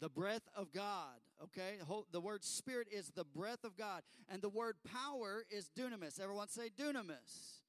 [0.00, 1.76] The breath of God, okay?
[2.10, 4.02] The word spirit is the breath of God.
[4.28, 6.20] And the word power is dunamis.
[6.20, 7.61] Everyone say dunamis.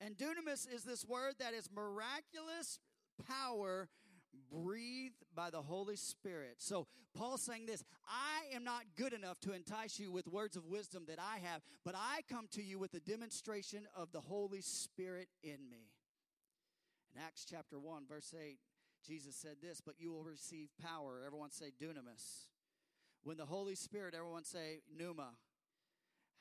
[0.00, 2.78] And dunamis is this word that is miraculous
[3.26, 3.88] power
[4.50, 6.56] breathed by the Holy Spirit.
[6.58, 10.66] So Paul's saying this I am not good enough to entice you with words of
[10.66, 14.60] wisdom that I have, but I come to you with a demonstration of the Holy
[14.60, 15.90] Spirit in me.
[17.14, 18.58] In Acts chapter 1, verse 8,
[19.06, 21.22] Jesus said this, but you will receive power.
[21.24, 22.48] Everyone say dunamis.
[23.24, 25.30] When the Holy Spirit, everyone say pneuma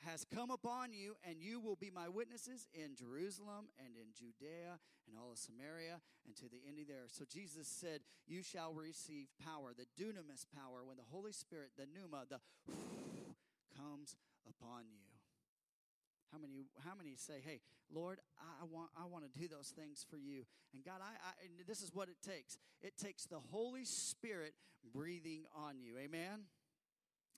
[0.04, 4.80] has come upon you, and you will be my witnesses in Jerusalem and in Judea
[5.08, 7.06] and all of Samaria and to the end of there.
[7.08, 11.86] So Jesus said, You shall receive power, the dunamis power, when the Holy Spirit, the
[11.86, 12.40] pneuma, the
[13.78, 14.16] comes
[14.48, 15.06] upon you.
[16.32, 17.62] How many, how many say, Hey,
[17.94, 20.44] Lord, I want, I want to do those things for you?
[20.74, 21.32] And God, I, I
[21.68, 24.54] this is what it takes it takes the Holy Spirit
[24.94, 25.98] breathing on you.
[25.98, 26.46] Amen?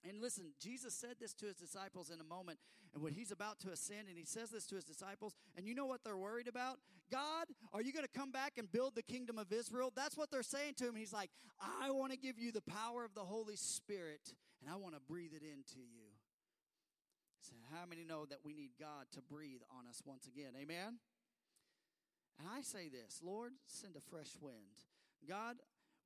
[0.08, 2.60] And listen, Jesus said this to his disciples in a moment,
[2.94, 5.76] and when he's about to ascend, and he says this to his disciples, and you
[5.76, 6.78] know what they're worried about?
[7.12, 9.92] God, are you going to come back and build the kingdom of Israel?
[9.96, 10.96] That's what they're saying to him.
[10.96, 14.78] He's like, I want to give you the power of the Holy Spirit, and I
[14.78, 16.08] want to breathe it into you.
[17.42, 20.52] So, how many know that we need God to breathe on us once again?
[20.60, 21.00] Amen?
[22.40, 24.84] And I say this Lord, send a fresh wind.
[25.28, 25.58] God,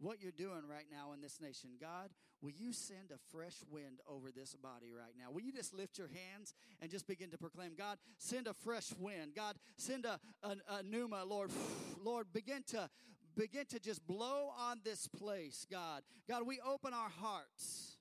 [0.01, 1.71] what you're doing right now in this nation.
[1.79, 2.09] God,
[2.41, 5.31] will you send a fresh wind over this body right now?
[5.31, 8.91] Will you just lift your hands and just begin to proclaim, God, send a fresh
[8.97, 9.33] wind.
[9.35, 11.51] God, send a, a, a pneuma, Lord.
[12.03, 12.89] Lord, begin to
[13.35, 16.03] begin to just blow on this place, God.
[16.27, 17.97] God, we open our hearts.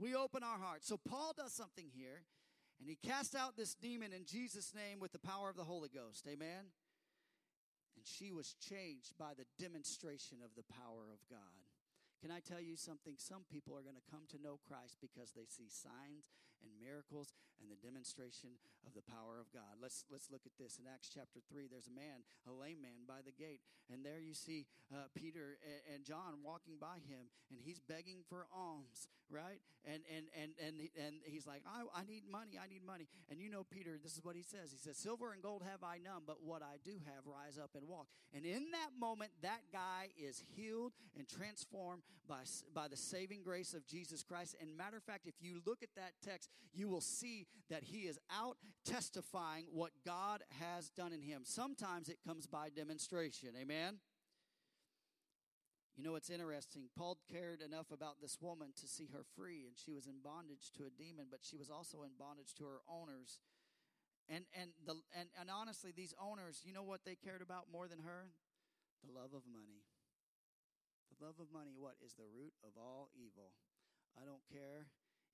[0.00, 0.88] We open our hearts.
[0.88, 2.22] So Paul does something here,
[2.80, 5.88] and he casts out this demon in Jesus' name with the power of the Holy
[5.88, 6.26] Ghost.
[6.28, 6.70] Amen.
[8.08, 11.68] She was changed by the demonstration of the power of God.
[12.24, 13.14] Can I tell you something?
[13.20, 16.32] Some people are going to come to know Christ because they see signs
[16.64, 19.78] and miracles and the demonstration of the power of God.
[19.80, 21.68] Let's let's look at this in Acts chapter 3.
[21.70, 23.60] There's a man, a lame man by the gate,
[23.92, 28.22] and there you see uh, Peter and, and John walking by him and he's begging
[28.28, 29.60] for alms, right?
[29.84, 32.58] And and and and and he's like, "I I need money.
[32.60, 34.70] I need money." And you know Peter, this is what he says.
[34.70, 37.74] He says, "Silver and gold have I none, but what I do have rise up
[37.74, 42.42] and walk." And in that moment that guy is healed and transformed by,
[42.74, 44.56] by the saving grace of Jesus Christ.
[44.60, 48.08] And matter of fact, if you look at that text, you will see that he
[48.08, 51.42] is out testifying what God has done in him.
[51.44, 53.50] Sometimes it comes by demonstration.
[53.60, 53.98] Amen.
[55.96, 56.88] You know, it's interesting.
[56.96, 60.70] Paul cared enough about this woman to see her free, and she was in bondage
[60.78, 63.42] to a demon, but she was also in bondage to her owners.
[64.30, 67.88] And and the and, and honestly, these owners, you know what they cared about more
[67.88, 68.30] than her?
[69.02, 69.82] The love of money.
[71.10, 73.50] The love of money, what is the root of all evil?
[74.14, 74.86] I don't care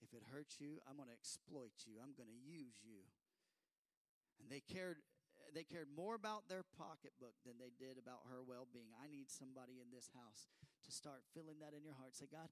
[0.05, 1.97] if it hurts you, I'm going to exploit you.
[1.99, 3.09] I'm going to use you.
[4.38, 5.01] And they cared
[5.53, 8.90] they cared more about their pocketbook than they did about her well-being.
[8.99, 10.51] I need somebody in this house
[10.83, 12.17] to start filling that in your heart.
[12.17, 12.51] Say, God,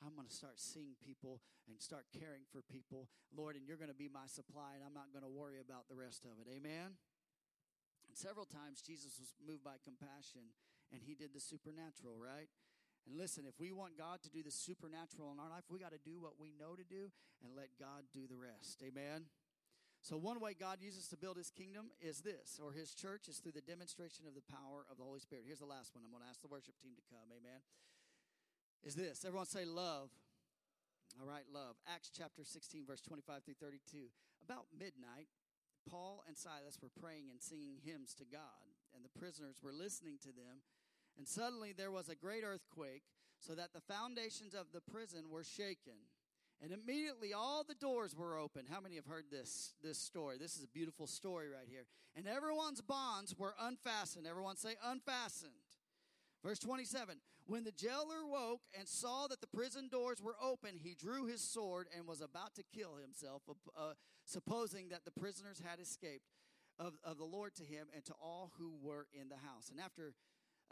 [0.00, 3.92] I'm going to start seeing people and start caring for people, Lord, and you're going
[3.92, 6.48] to be my supply, and I'm not going to worry about the rest of it.
[6.48, 6.96] Amen.
[8.08, 10.54] And several times Jesus was moved by compassion
[10.92, 12.46] and he did the supernatural, right?
[13.06, 15.92] And listen, if we want God to do the supernatural in our life, we got
[15.92, 17.12] to do what we know to do
[17.44, 18.80] and let God do the rest.
[18.80, 19.28] Amen.
[20.00, 23.40] So, one way God uses to build his kingdom is this, or his church, is
[23.40, 25.48] through the demonstration of the power of the Holy Spirit.
[25.48, 26.04] Here's the last one.
[26.04, 27.24] I'm going to ask the worship team to come.
[27.32, 27.60] Amen.
[28.84, 29.24] Is this.
[29.24, 30.12] Everyone say love.
[31.16, 31.80] All right, love.
[31.88, 34.12] Acts chapter 16, verse 25 through 32.
[34.44, 35.32] About midnight,
[35.88, 40.20] Paul and Silas were praying and singing hymns to God, and the prisoners were listening
[40.20, 40.60] to them.
[41.16, 43.02] And suddenly there was a great earthquake,
[43.38, 45.94] so that the foundations of the prison were shaken.
[46.62, 48.64] And immediately all the doors were open.
[48.70, 50.38] How many have heard this, this story?
[50.38, 51.84] This is a beautiful story right here.
[52.16, 54.26] And everyone's bonds were unfastened.
[54.26, 55.52] Everyone say, unfastened.
[56.42, 60.94] Verse 27 When the jailer woke and saw that the prison doors were open, he
[60.94, 63.42] drew his sword and was about to kill himself,
[63.76, 63.94] uh,
[64.24, 66.28] supposing that the prisoners had escaped
[66.78, 69.70] of, of the Lord to him and to all who were in the house.
[69.70, 70.14] And after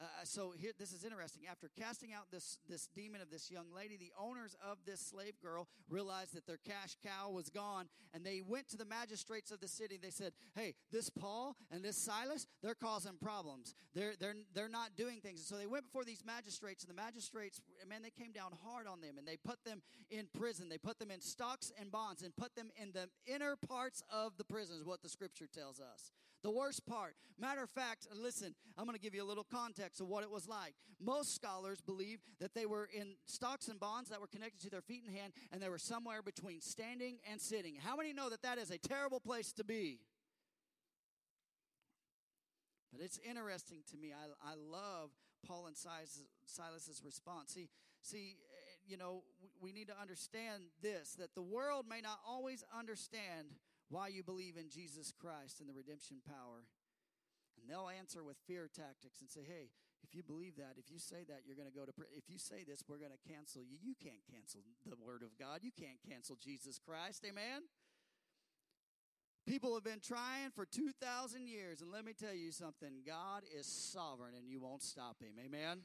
[0.03, 1.43] uh, so here, this is interesting.
[1.51, 5.35] After casting out this, this demon of this young lady, the owners of this slave
[5.41, 9.61] girl realized that their cash cow was gone, and they went to the magistrates of
[9.61, 9.99] the city.
[10.01, 13.75] They said, "Hey, this Paul and this Silas, they're causing problems.
[13.95, 17.01] They're they're they're not doing things." And so they went before these magistrates, and the
[17.01, 20.69] magistrates, man, they came down hard on them, and they put them in prison.
[20.69, 24.37] They put them in stocks and bonds, and put them in the inner parts of
[24.37, 24.77] the prison.
[24.77, 26.13] Is what the scripture tells us.
[26.43, 27.15] The worst part.
[27.39, 30.31] Matter of fact, listen, I'm going to give you a little context of what it
[30.31, 30.75] was like.
[31.01, 34.81] Most scholars believe that they were in stocks and bonds that were connected to their
[34.81, 37.77] feet and hand, and they were somewhere between standing and sitting.
[37.77, 40.01] How many know that that is a terrible place to be?
[42.93, 44.13] But it's interesting to me.
[44.13, 45.11] I, I love
[45.47, 47.53] Paul and Silas, Silas's response.
[47.53, 47.69] See,
[48.03, 49.23] see, eh, you know,
[49.61, 53.49] we need to understand this that the world may not always understand
[53.93, 56.65] why you believe in Jesus Christ and the redemption power.
[57.61, 59.69] And they'll answer with fear tactics and say, hey,
[60.03, 62.17] if you believe that, if you say that, you're going to go to prison.
[62.17, 63.77] If you say this, we're going to cancel you.
[63.79, 65.61] You can't cancel the word of God.
[65.63, 67.23] You can't cancel Jesus Christ.
[67.29, 67.69] Amen?
[69.47, 71.83] People have been trying for 2,000 years.
[71.83, 75.39] And let me tell you something God is sovereign and you won't stop him.
[75.39, 75.85] Amen?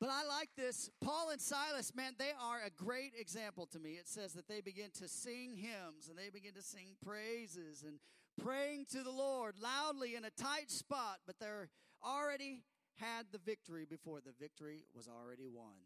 [0.00, 0.88] But I like this.
[1.02, 3.90] Paul and Silas, man, they are a great example to me.
[3.90, 7.98] It says that they begin to sing hymns and they begin to sing praises and
[8.42, 11.68] praying to the Lord loudly in a tight spot, but they're
[12.02, 12.62] already
[12.96, 15.76] had the victory before the victory was already won.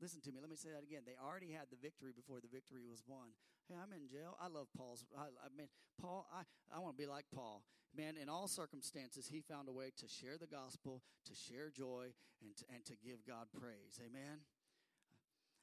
[0.00, 0.38] Listen to me.
[0.40, 1.02] Let me say that again.
[1.06, 3.30] They already had the victory before the victory was won.
[3.68, 4.36] Hey, I'm in jail.
[4.42, 5.04] I love Paul's.
[5.16, 5.68] I, I mean,
[6.00, 6.26] Paul.
[6.34, 6.42] I,
[6.74, 7.62] I want to be like Paul.
[7.96, 12.10] Man, in all circumstances, he found a way to share the gospel, to share joy,
[12.42, 14.02] and to, and to give God praise.
[14.02, 14.42] Amen.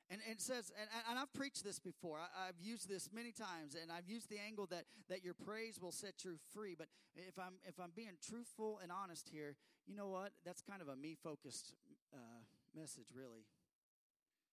[0.09, 2.19] And, and it says, and, and I've preached this before.
[2.19, 5.79] I, have used this many times, and I've used the angle that that your praise
[5.79, 6.75] will set you free.
[6.77, 9.55] But if I'm if I'm being truthful and honest here,
[9.87, 10.31] you know what?
[10.45, 11.75] That's kind of a me focused
[12.13, 12.43] uh,
[12.75, 13.45] message, really.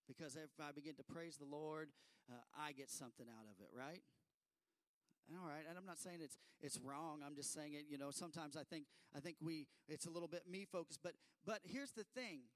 [0.08, 1.90] Because if I begin to praise the Lord,
[2.32, 4.02] uh, I get something out of it, right?
[5.36, 7.20] All right, and I'm not saying it's it's wrong.
[7.24, 7.84] I'm just saying it.
[7.90, 8.84] You know, sometimes I think
[9.14, 11.12] I think we it's a little bit me focused, but
[11.44, 12.48] but here's the thing: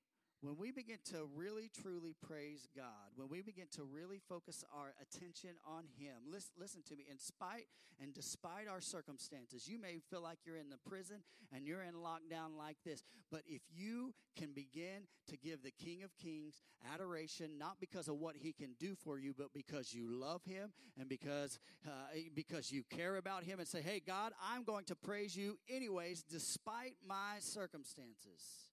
[0.42, 4.92] when we begin to really truly praise God, when we begin to really focus our
[5.00, 7.66] attention on Him, listen, listen, to me, in spite
[8.02, 11.18] and despite our circumstances, you may feel like you're in the prison
[11.54, 16.02] and you're in lockdown like this, but if you can begin to give the King
[16.02, 16.62] of Kings
[16.92, 20.72] adoration, not because of what He can do for you, but because you love Him
[20.98, 21.90] and because, uh,
[22.34, 26.24] because you care about Him and say, hey, God, I'm going to praise you anyways,
[26.24, 28.71] despite my circumstances.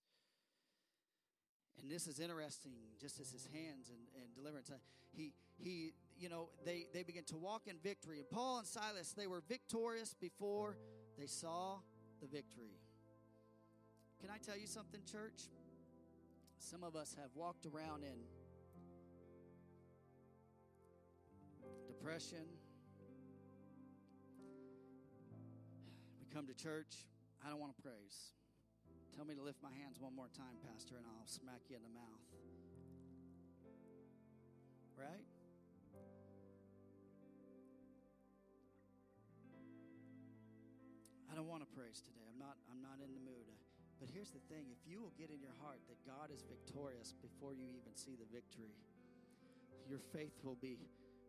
[1.82, 4.70] And this is interesting, just as his hands and, and deliverance.
[4.70, 4.76] Uh,
[5.12, 8.20] he, he, you know, they, they begin to walk in victory.
[8.20, 10.78] And Paul and Silas, they were victorious before
[11.18, 11.78] they saw
[12.22, 12.78] the victory.
[14.22, 15.50] Can I tell you something, church?
[16.58, 18.20] Some of us have walked around in
[21.88, 22.46] depression.
[26.20, 27.08] We come to church.
[27.46, 28.34] I don't want to praise.
[29.16, 31.84] Tell me to lift my hands one more time, Pastor, and I'll smack you in
[31.84, 32.26] the mouth.
[34.98, 35.26] Right?
[41.32, 42.26] I don't want to praise today.
[42.28, 43.50] I'm not I'm not in the mood.
[44.00, 47.12] But here's the thing, if you will get in your heart that God is victorious
[47.20, 48.72] before you even see the victory,
[49.92, 50.80] your faith will be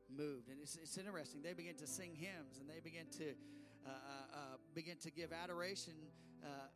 [0.06, 0.48] moved.
[0.48, 1.42] And it's, it's interesting.
[1.42, 3.34] They begin to sing hymns and they begin to
[3.82, 4.38] uh, uh, uh
[4.74, 5.94] begin to give adoration
[6.44, 6.70] uh,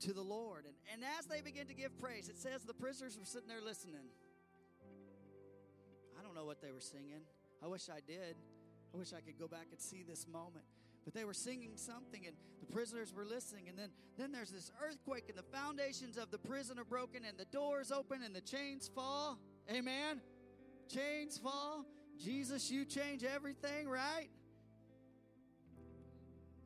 [0.00, 0.64] to the Lord.
[0.64, 3.62] And, and as they begin to give praise, it says the prisoners were sitting there
[3.64, 4.08] listening.
[6.18, 7.22] I don't know what they were singing.
[7.62, 8.36] I wish I did.
[8.94, 10.64] I wish I could go back and see this moment.
[11.04, 13.68] But they were singing something and the prisoners were listening.
[13.68, 17.38] And then, then there's this earthquake and the foundations of the prison are broken and
[17.38, 19.38] the doors open and the chains fall.
[19.70, 20.20] Amen.
[20.88, 21.84] Chains fall.
[22.18, 24.28] Jesus, you change everything, right?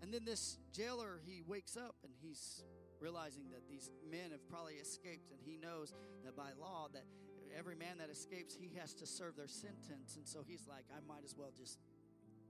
[0.02, 2.62] And then this jailer, he wakes up and he's
[3.04, 5.92] realizing that these men have probably escaped and he knows
[6.24, 7.04] that by law that
[7.52, 10.16] every man that escapes, he has to serve their sentence.
[10.16, 11.78] And so he's like, I might as well just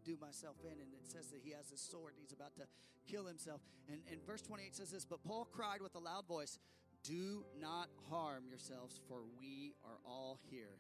[0.04, 0.78] do myself in.
[0.78, 2.12] And it says that he has his sword.
[2.16, 2.70] He's about to
[3.10, 3.60] kill himself.
[3.90, 6.60] And, and verse 28 says this But Paul cried with a loud voice,
[7.02, 10.78] Do not harm yourselves, for we are all here.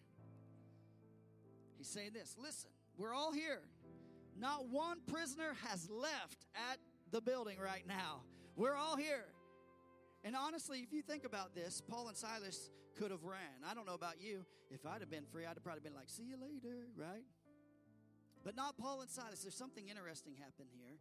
[1.76, 3.62] He's saying this Listen, we're all here.
[4.38, 6.78] Not one prisoner has left at
[7.10, 8.22] the building right now.
[8.56, 9.26] We're all here.
[10.24, 13.60] And honestly, if you think about this, Paul and Silas could have ran.
[13.68, 14.46] I don't know about you.
[14.70, 17.24] If I'd have been free, I'd have probably been like, see you later, right?
[18.42, 19.42] But not Paul and Silas.
[19.42, 20.96] There's something interesting happened here.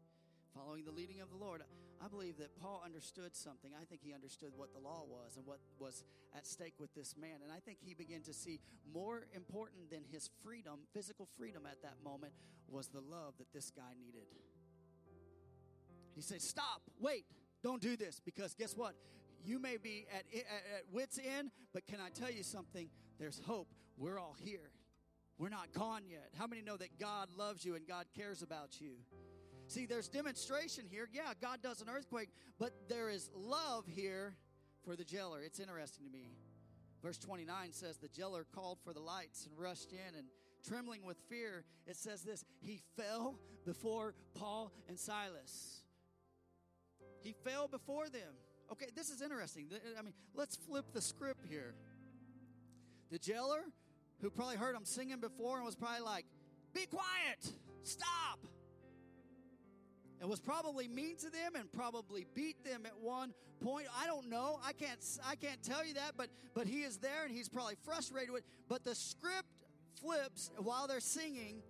[0.53, 1.63] Following the leading of the Lord,
[2.03, 3.71] I believe that Paul understood something.
[3.79, 6.03] I think he understood what the law was and what was
[6.35, 7.41] at stake with this man.
[7.41, 8.59] And I think he began to see
[8.93, 12.33] more important than his freedom, physical freedom at that moment,
[12.67, 14.27] was the love that this guy needed.
[16.13, 17.25] He said, Stop, wait,
[17.63, 18.19] don't do this.
[18.23, 18.93] Because guess what?
[19.43, 22.89] You may be at, at, at wits' end, but can I tell you something?
[23.19, 23.67] There's hope.
[23.97, 24.71] We're all here.
[25.37, 26.29] We're not gone yet.
[26.37, 28.91] How many know that God loves you and God cares about you?
[29.67, 31.09] See, there's demonstration here.
[31.11, 34.35] Yeah, God does an earthquake, but there is love here
[34.85, 35.41] for the jailer.
[35.41, 36.35] It's interesting to me.
[37.01, 40.27] Verse 29 says the jailer called for the lights and rushed in and
[40.63, 45.82] trembling with fear, it says this He fell before Paul and Silas.
[47.23, 48.35] He fell before them.
[48.71, 49.67] Okay, this is interesting.
[49.97, 51.73] I mean, let's flip the script here.
[53.11, 53.63] The jailer,
[54.21, 56.25] who probably heard him singing before and was probably like,
[56.73, 57.53] Be quiet,
[57.83, 58.39] stop.
[60.19, 63.87] And was probably mean to them and probably beat them at one point.
[64.01, 64.59] I don't know.
[64.65, 67.75] I can't I can't tell you that, but but he is there and he's probably
[67.83, 69.49] frustrated with but the script
[70.01, 71.61] flips while they're singing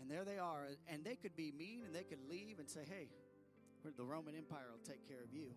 [0.00, 2.80] and there they are and they could be mean and they could leave and say,
[2.88, 3.08] "Hey,
[3.90, 5.50] the Roman Empire will take care of you.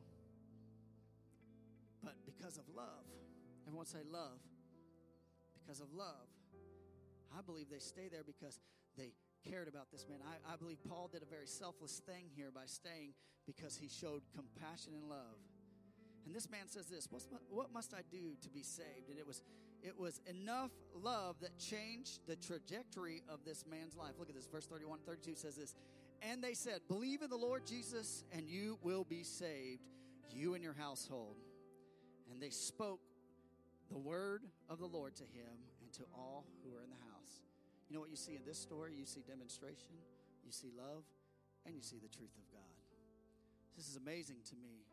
[2.03, 3.05] But because of love,
[3.67, 4.39] everyone say love.
[5.61, 6.29] Because of love,
[7.35, 8.59] I believe they stay there because
[8.97, 9.13] they
[9.49, 10.19] cared about this man.
[10.21, 13.13] I, I believe Paul did a very selfless thing here by staying
[13.47, 15.41] because he showed compassion and love.
[16.25, 17.07] And this man says this,
[17.49, 19.09] what must I do to be saved?
[19.09, 19.41] And it was
[19.85, 24.13] it was enough love that changed the trajectory of this man's life.
[24.17, 25.75] Look at this, verse 31 32 says this.
[26.31, 29.81] And they said, Believe in the Lord Jesus, and you will be saved,
[30.31, 31.35] you and your household.
[32.31, 33.01] And they spoke
[33.91, 37.41] the word of the Lord to him and to all who were in the house.
[37.87, 38.93] You know what you see in this story?
[38.97, 39.93] You see demonstration,
[40.43, 41.03] you see love,
[41.65, 42.75] and you see the truth of God.
[43.77, 44.85] This is amazing to me.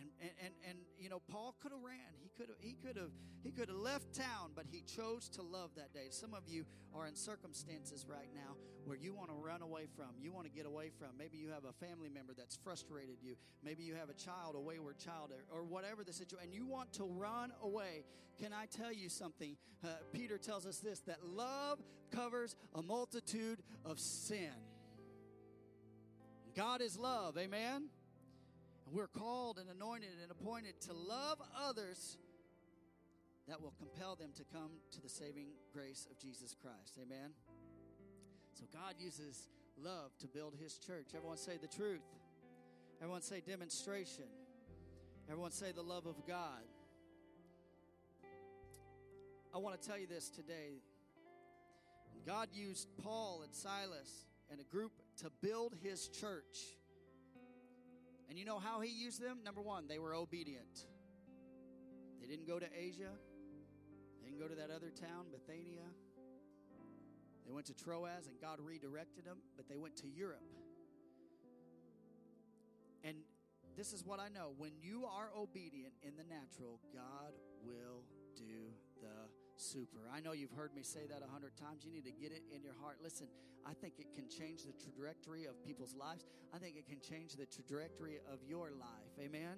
[0.00, 1.98] And, and, and, and you know, Paul could have ran.
[2.22, 3.10] He could have, he could have,
[3.42, 6.06] he could have left town, but he chose to love that day.
[6.10, 6.64] Some of you
[6.94, 10.52] are in circumstances right now where you want to run away from, you want to
[10.52, 11.08] get away from.
[11.18, 13.36] Maybe you have a family member that's frustrated you.
[13.62, 16.66] Maybe you have a child, a wayward child, or, or whatever the situation, and you
[16.66, 18.04] want to run away.
[18.38, 19.56] Can I tell you something?
[19.82, 21.78] Uh, Peter tells us this that love
[22.10, 24.52] covers a multitude of sin.
[26.54, 27.88] God is love, amen?
[28.86, 32.18] And we're called and anointed and appointed to love others
[33.48, 36.98] that will compel them to come to the saving grace of Jesus Christ.
[37.02, 37.30] Amen.
[38.54, 41.08] So God uses love to build his church.
[41.14, 42.04] Everyone say the truth.
[43.00, 44.24] Everyone say demonstration.
[45.28, 46.62] Everyone say the love of God.
[49.54, 50.82] I want to tell you this today.
[52.26, 56.76] God used Paul and Silas and a group to build his church.
[58.28, 59.38] And you know how he used them?
[59.44, 60.86] Number one, they were obedient.
[62.20, 63.10] They didn't go to Asia,
[64.20, 65.84] they didn't go to that other town, Bithynia.
[67.44, 70.40] They went to Troas and God redirected them, but they went to Europe.
[73.04, 73.18] And
[73.76, 78.02] this is what I know when you are obedient in the natural, God will
[78.34, 78.72] do
[79.02, 79.28] the
[79.64, 80.00] super.
[80.14, 81.84] I know you've heard me say that a hundred times.
[81.84, 82.98] You need to get it in your heart.
[83.02, 83.26] Listen,
[83.66, 86.24] I think it can change the trajectory of people's lives.
[86.54, 89.12] I think it can change the trajectory of your life.
[89.18, 89.56] Amen.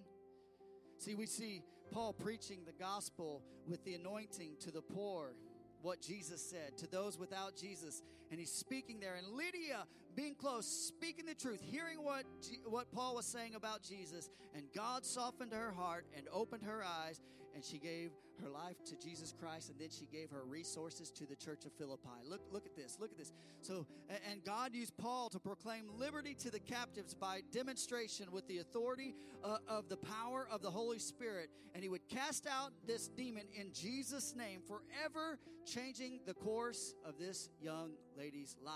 [0.98, 5.34] See, we see Paul preaching the gospel with the anointing to the poor,
[5.82, 8.02] what Jesus said, to those without Jesus.
[8.30, 9.16] And he's speaking there.
[9.16, 12.24] And Lydia, being close, speaking the truth, hearing what,
[12.64, 14.30] what Paul was saying about Jesus.
[14.54, 17.20] And God softened her heart and opened her eyes
[17.56, 18.10] and she gave
[18.42, 21.72] her life to Jesus Christ, and then she gave her resources to the church of
[21.72, 22.20] Philippi.
[22.28, 22.98] Look, look at this.
[23.00, 23.32] Look at this.
[23.62, 23.86] So,
[24.30, 29.14] and God used Paul to proclaim liberty to the captives by demonstration with the authority
[29.42, 33.44] uh, of the power of the Holy Spirit, and he would cast out this demon
[33.58, 38.74] in Jesus' name, forever changing the course of this young lady's life.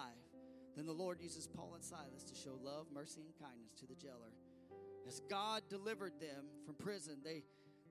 [0.74, 3.94] Then the Lord uses Paul and Silas to show love, mercy, and kindness to the
[3.94, 4.32] jailer.
[5.06, 7.42] As God delivered them from prison, they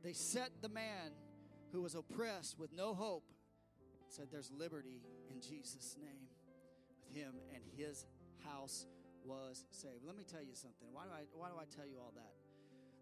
[0.03, 1.11] they set the man
[1.71, 3.23] who was oppressed with no hope,
[4.09, 6.27] said, There's liberty in Jesus' name
[7.07, 8.05] with him, and his
[8.45, 8.85] house
[9.25, 10.05] was saved.
[10.05, 10.87] Let me tell you something.
[10.91, 12.33] Why do I, why do I tell you all that?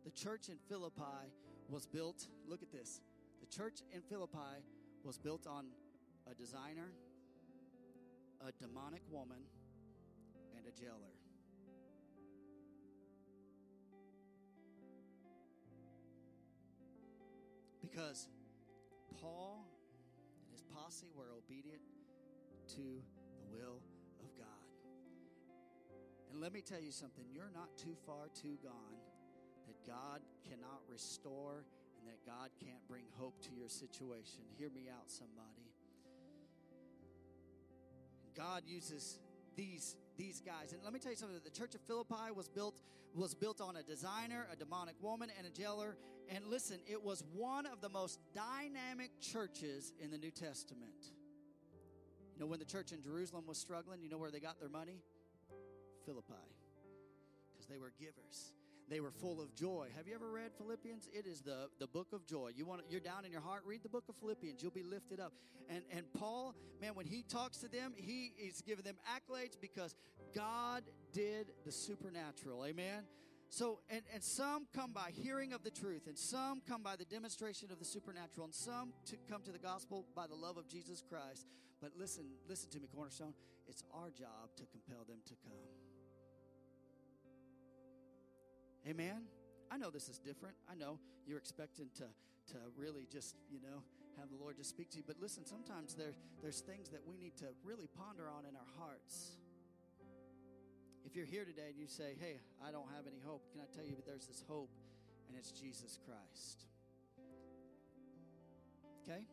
[0.03, 1.31] The church in Philippi
[1.69, 3.01] was built, look at this.
[3.41, 4.63] The church in Philippi
[5.03, 5.65] was built on
[6.29, 6.91] a designer,
[8.41, 9.39] a demonic woman,
[10.55, 11.16] and a jailer.
[17.89, 18.27] Because
[19.21, 19.65] Paul
[20.43, 21.81] and his posse were obedient
[22.75, 23.01] to
[23.39, 23.79] the will
[24.19, 24.67] of God.
[26.31, 28.99] And let me tell you something you're not too far too gone
[29.67, 31.63] that God cannot restore
[31.99, 34.43] and that God can't bring hope to your situation.
[34.57, 35.71] Hear me out, somebody.
[38.35, 39.19] God uses
[39.57, 40.71] these these guys.
[40.71, 41.37] And let me tell you something.
[41.43, 42.75] The church of Philippi was built
[43.13, 45.97] was built on a designer, a demonic woman, and a jailer.
[46.29, 51.11] And listen, it was one of the most dynamic churches in the New Testament.
[52.35, 54.69] You know, when the church in Jerusalem was struggling, you know where they got their
[54.69, 55.01] money?
[56.05, 56.33] Philippi.
[57.51, 58.53] Because they were givers
[58.89, 59.89] they were full of joy.
[59.95, 61.09] Have you ever read Philippians?
[61.13, 62.51] It is the, the book of joy.
[62.55, 64.61] You want you're down in your heart, read the book of Philippians.
[64.61, 65.33] You'll be lifted up.
[65.69, 69.95] And and Paul, man, when he talks to them, he is giving them accolades because
[70.33, 70.83] God
[71.13, 72.65] did the supernatural.
[72.65, 73.03] Amen.
[73.49, 77.05] So, and, and some come by hearing of the truth, and some come by the
[77.05, 80.67] demonstration of the supernatural, and some to come to the gospel by the love of
[80.67, 81.47] Jesus Christ.
[81.81, 83.33] But listen, listen to me, Cornerstone.
[83.67, 85.66] It's our job to compel them to come.
[88.87, 89.23] Amen.
[89.69, 90.55] I know this is different.
[90.71, 92.05] I know you're expecting to
[92.53, 93.83] to really just, you know,
[94.15, 95.03] have the Lord just speak to you.
[95.05, 98.71] But listen, sometimes there, there's things that we need to really ponder on in our
[98.79, 99.35] hearts.
[101.03, 103.67] If you're here today and you say, hey, I don't have any hope, can I
[103.75, 104.71] tell you that there's this hope,
[105.27, 106.67] and it's Jesus Christ?
[109.03, 109.23] Okay?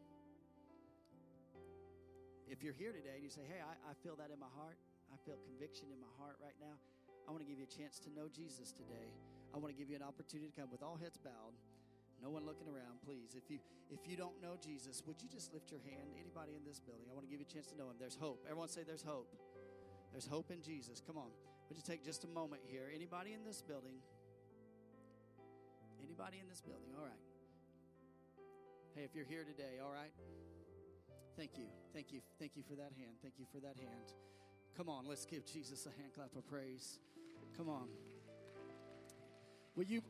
[2.46, 4.78] If you're here today and you say, hey, I, I feel that in my heart,
[5.10, 6.78] I feel conviction in my heart right now,
[7.26, 9.10] I want to give you a chance to know Jesus today.
[9.54, 11.54] I want to give you an opportunity to come with all heads bowed,
[12.18, 13.38] no one looking around, please.
[13.38, 16.10] If you if you don't know Jesus, would you just lift your hand?
[16.18, 17.06] Anybody in this building?
[17.06, 17.96] I want to give you a chance to know him.
[18.00, 18.42] There's hope.
[18.48, 19.30] Everyone say there's hope.
[20.10, 21.02] There's hope in Jesus.
[21.06, 21.30] Come on.
[21.68, 22.90] Would you take just a moment here?
[22.94, 24.02] Anybody in this building?
[26.02, 26.90] Anybody in this building?
[26.98, 27.22] All right.
[28.94, 30.12] Hey, if you're here today, all right?
[31.36, 31.66] Thank you.
[31.92, 32.20] Thank you.
[32.38, 33.18] Thank you for that hand.
[33.22, 34.14] Thank you for that hand.
[34.76, 36.98] Come on, let's give Jesus a hand clap of praise.
[37.56, 37.88] Come on.
[39.76, 40.02] Will you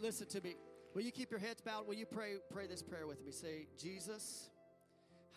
[0.00, 0.56] listen to me?
[0.94, 1.86] Will you keep your heads bowed?
[1.86, 3.32] Will you pray pray this prayer with me?
[3.32, 4.50] Say, Jesus,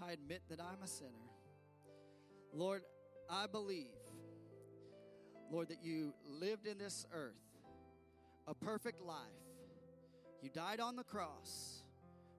[0.06, 1.12] I admit that I'm a sinner.
[2.54, 2.84] Lord,
[3.30, 3.96] I believe,
[5.52, 7.34] Lord, that you lived in this earth
[8.48, 9.18] a perfect life.
[10.42, 11.84] You died on the cross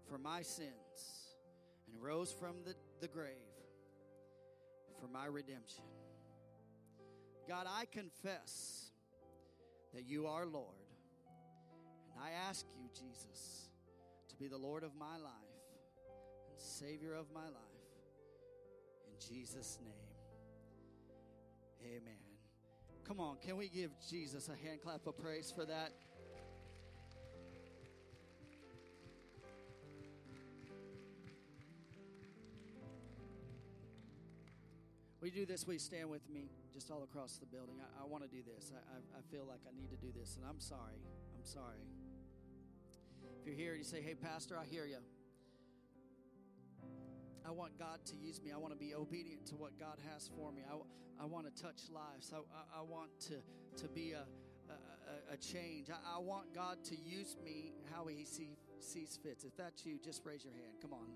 [0.09, 1.35] for my sins
[1.91, 3.33] and rose from the, the grave
[5.01, 5.85] for my redemption.
[7.49, 8.86] God, I confess
[9.97, 10.77] that you are Lord.
[12.13, 13.71] And I ask you, Jesus,
[14.29, 15.33] to be the Lord of my life
[16.51, 17.55] and Savior of my life.
[19.09, 19.95] In Jesus' name,
[21.83, 22.13] amen.
[23.09, 25.93] Come on, can we give Jesus a hand clap of praise for that?
[35.27, 37.79] We do this, we stand with me just all across the building.
[37.83, 38.71] I, I want to do this.
[38.73, 41.03] I, I, I, feel like I need to do this, and I'm sorry.
[41.35, 41.83] I'm sorry.
[43.41, 44.99] If you're here and you say, hey, Pastor, I hear you.
[47.45, 48.53] I want God to use me.
[48.53, 50.63] I want to be obedient to what God has for me.
[50.63, 50.77] I,
[51.21, 52.33] I want to touch lives.
[52.33, 54.23] I, I, I want to, to be a,
[55.31, 55.91] a, a change.
[55.91, 59.45] I, I, want God to use me how He see, sees fits.
[59.45, 60.81] If that's you, just raise your hand.
[60.81, 61.07] Come on,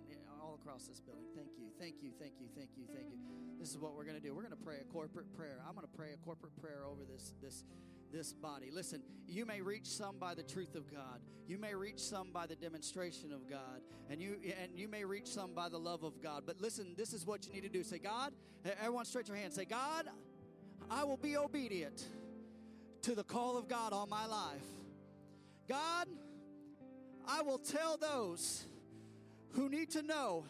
[0.42, 1.24] all across this building.
[1.36, 3.18] Thank you, thank you, thank you, thank you, thank you.
[3.58, 4.34] This is what we're going to do.
[4.34, 5.58] We're going to pray a corporate prayer.
[5.66, 7.64] I'm going to pray a corporate prayer over this this
[8.12, 8.70] this body.
[8.72, 11.20] Listen, you may reach some by the truth of God.
[11.46, 15.26] You may reach some by the demonstration of God, and you and you may reach
[15.26, 16.44] some by the love of God.
[16.46, 17.82] But listen, this is what you need to do.
[17.84, 18.32] Say, God,
[18.80, 19.52] everyone stretch your hand.
[19.52, 20.06] Say, God,
[20.90, 22.04] I will be obedient
[23.02, 24.62] to the call of God on my life.
[25.68, 26.08] God,
[27.26, 28.64] I will tell those
[29.52, 30.44] who need to know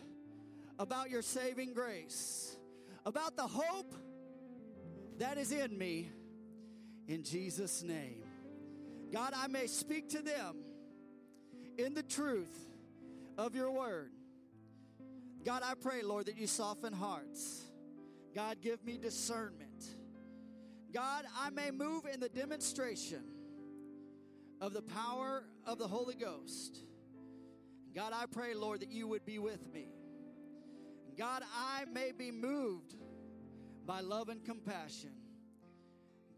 [0.78, 2.57] about your saving grace,
[3.05, 3.94] about the hope
[5.18, 6.11] that is in me
[7.07, 8.22] in Jesus' name.
[9.12, 10.57] God, I may speak to them
[11.76, 12.68] in the truth
[13.36, 14.12] of your word.
[15.44, 17.64] God, I pray, Lord, that you soften hearts.
[18.34, 19.84] God, give me discernment.
[20.93, 23.22] God, I may move in the demonstration
[24.61, 26.78] of the power of the Holy Ghost.
[27.95, 29.88] God, I pray, Lord, that you would be with me.
[31.16, 32.95] God, I may be moved
[33.86, 35.12] by love and compassion.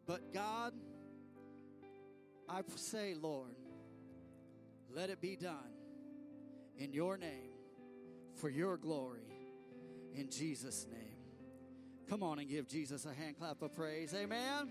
[0.07, 0.72] But God,
[2.48, 3.57] I say, Lord,
[4.90, 5.72] let it be done
[6.76, 7.53] in your name
[8.36, 9.32] for your glory
[10.14, 11.11] in Jesus' name.
[12.12, 14.12] Come on and give Jesus a hand clap of praise.
[14.12, 14.68] Amen.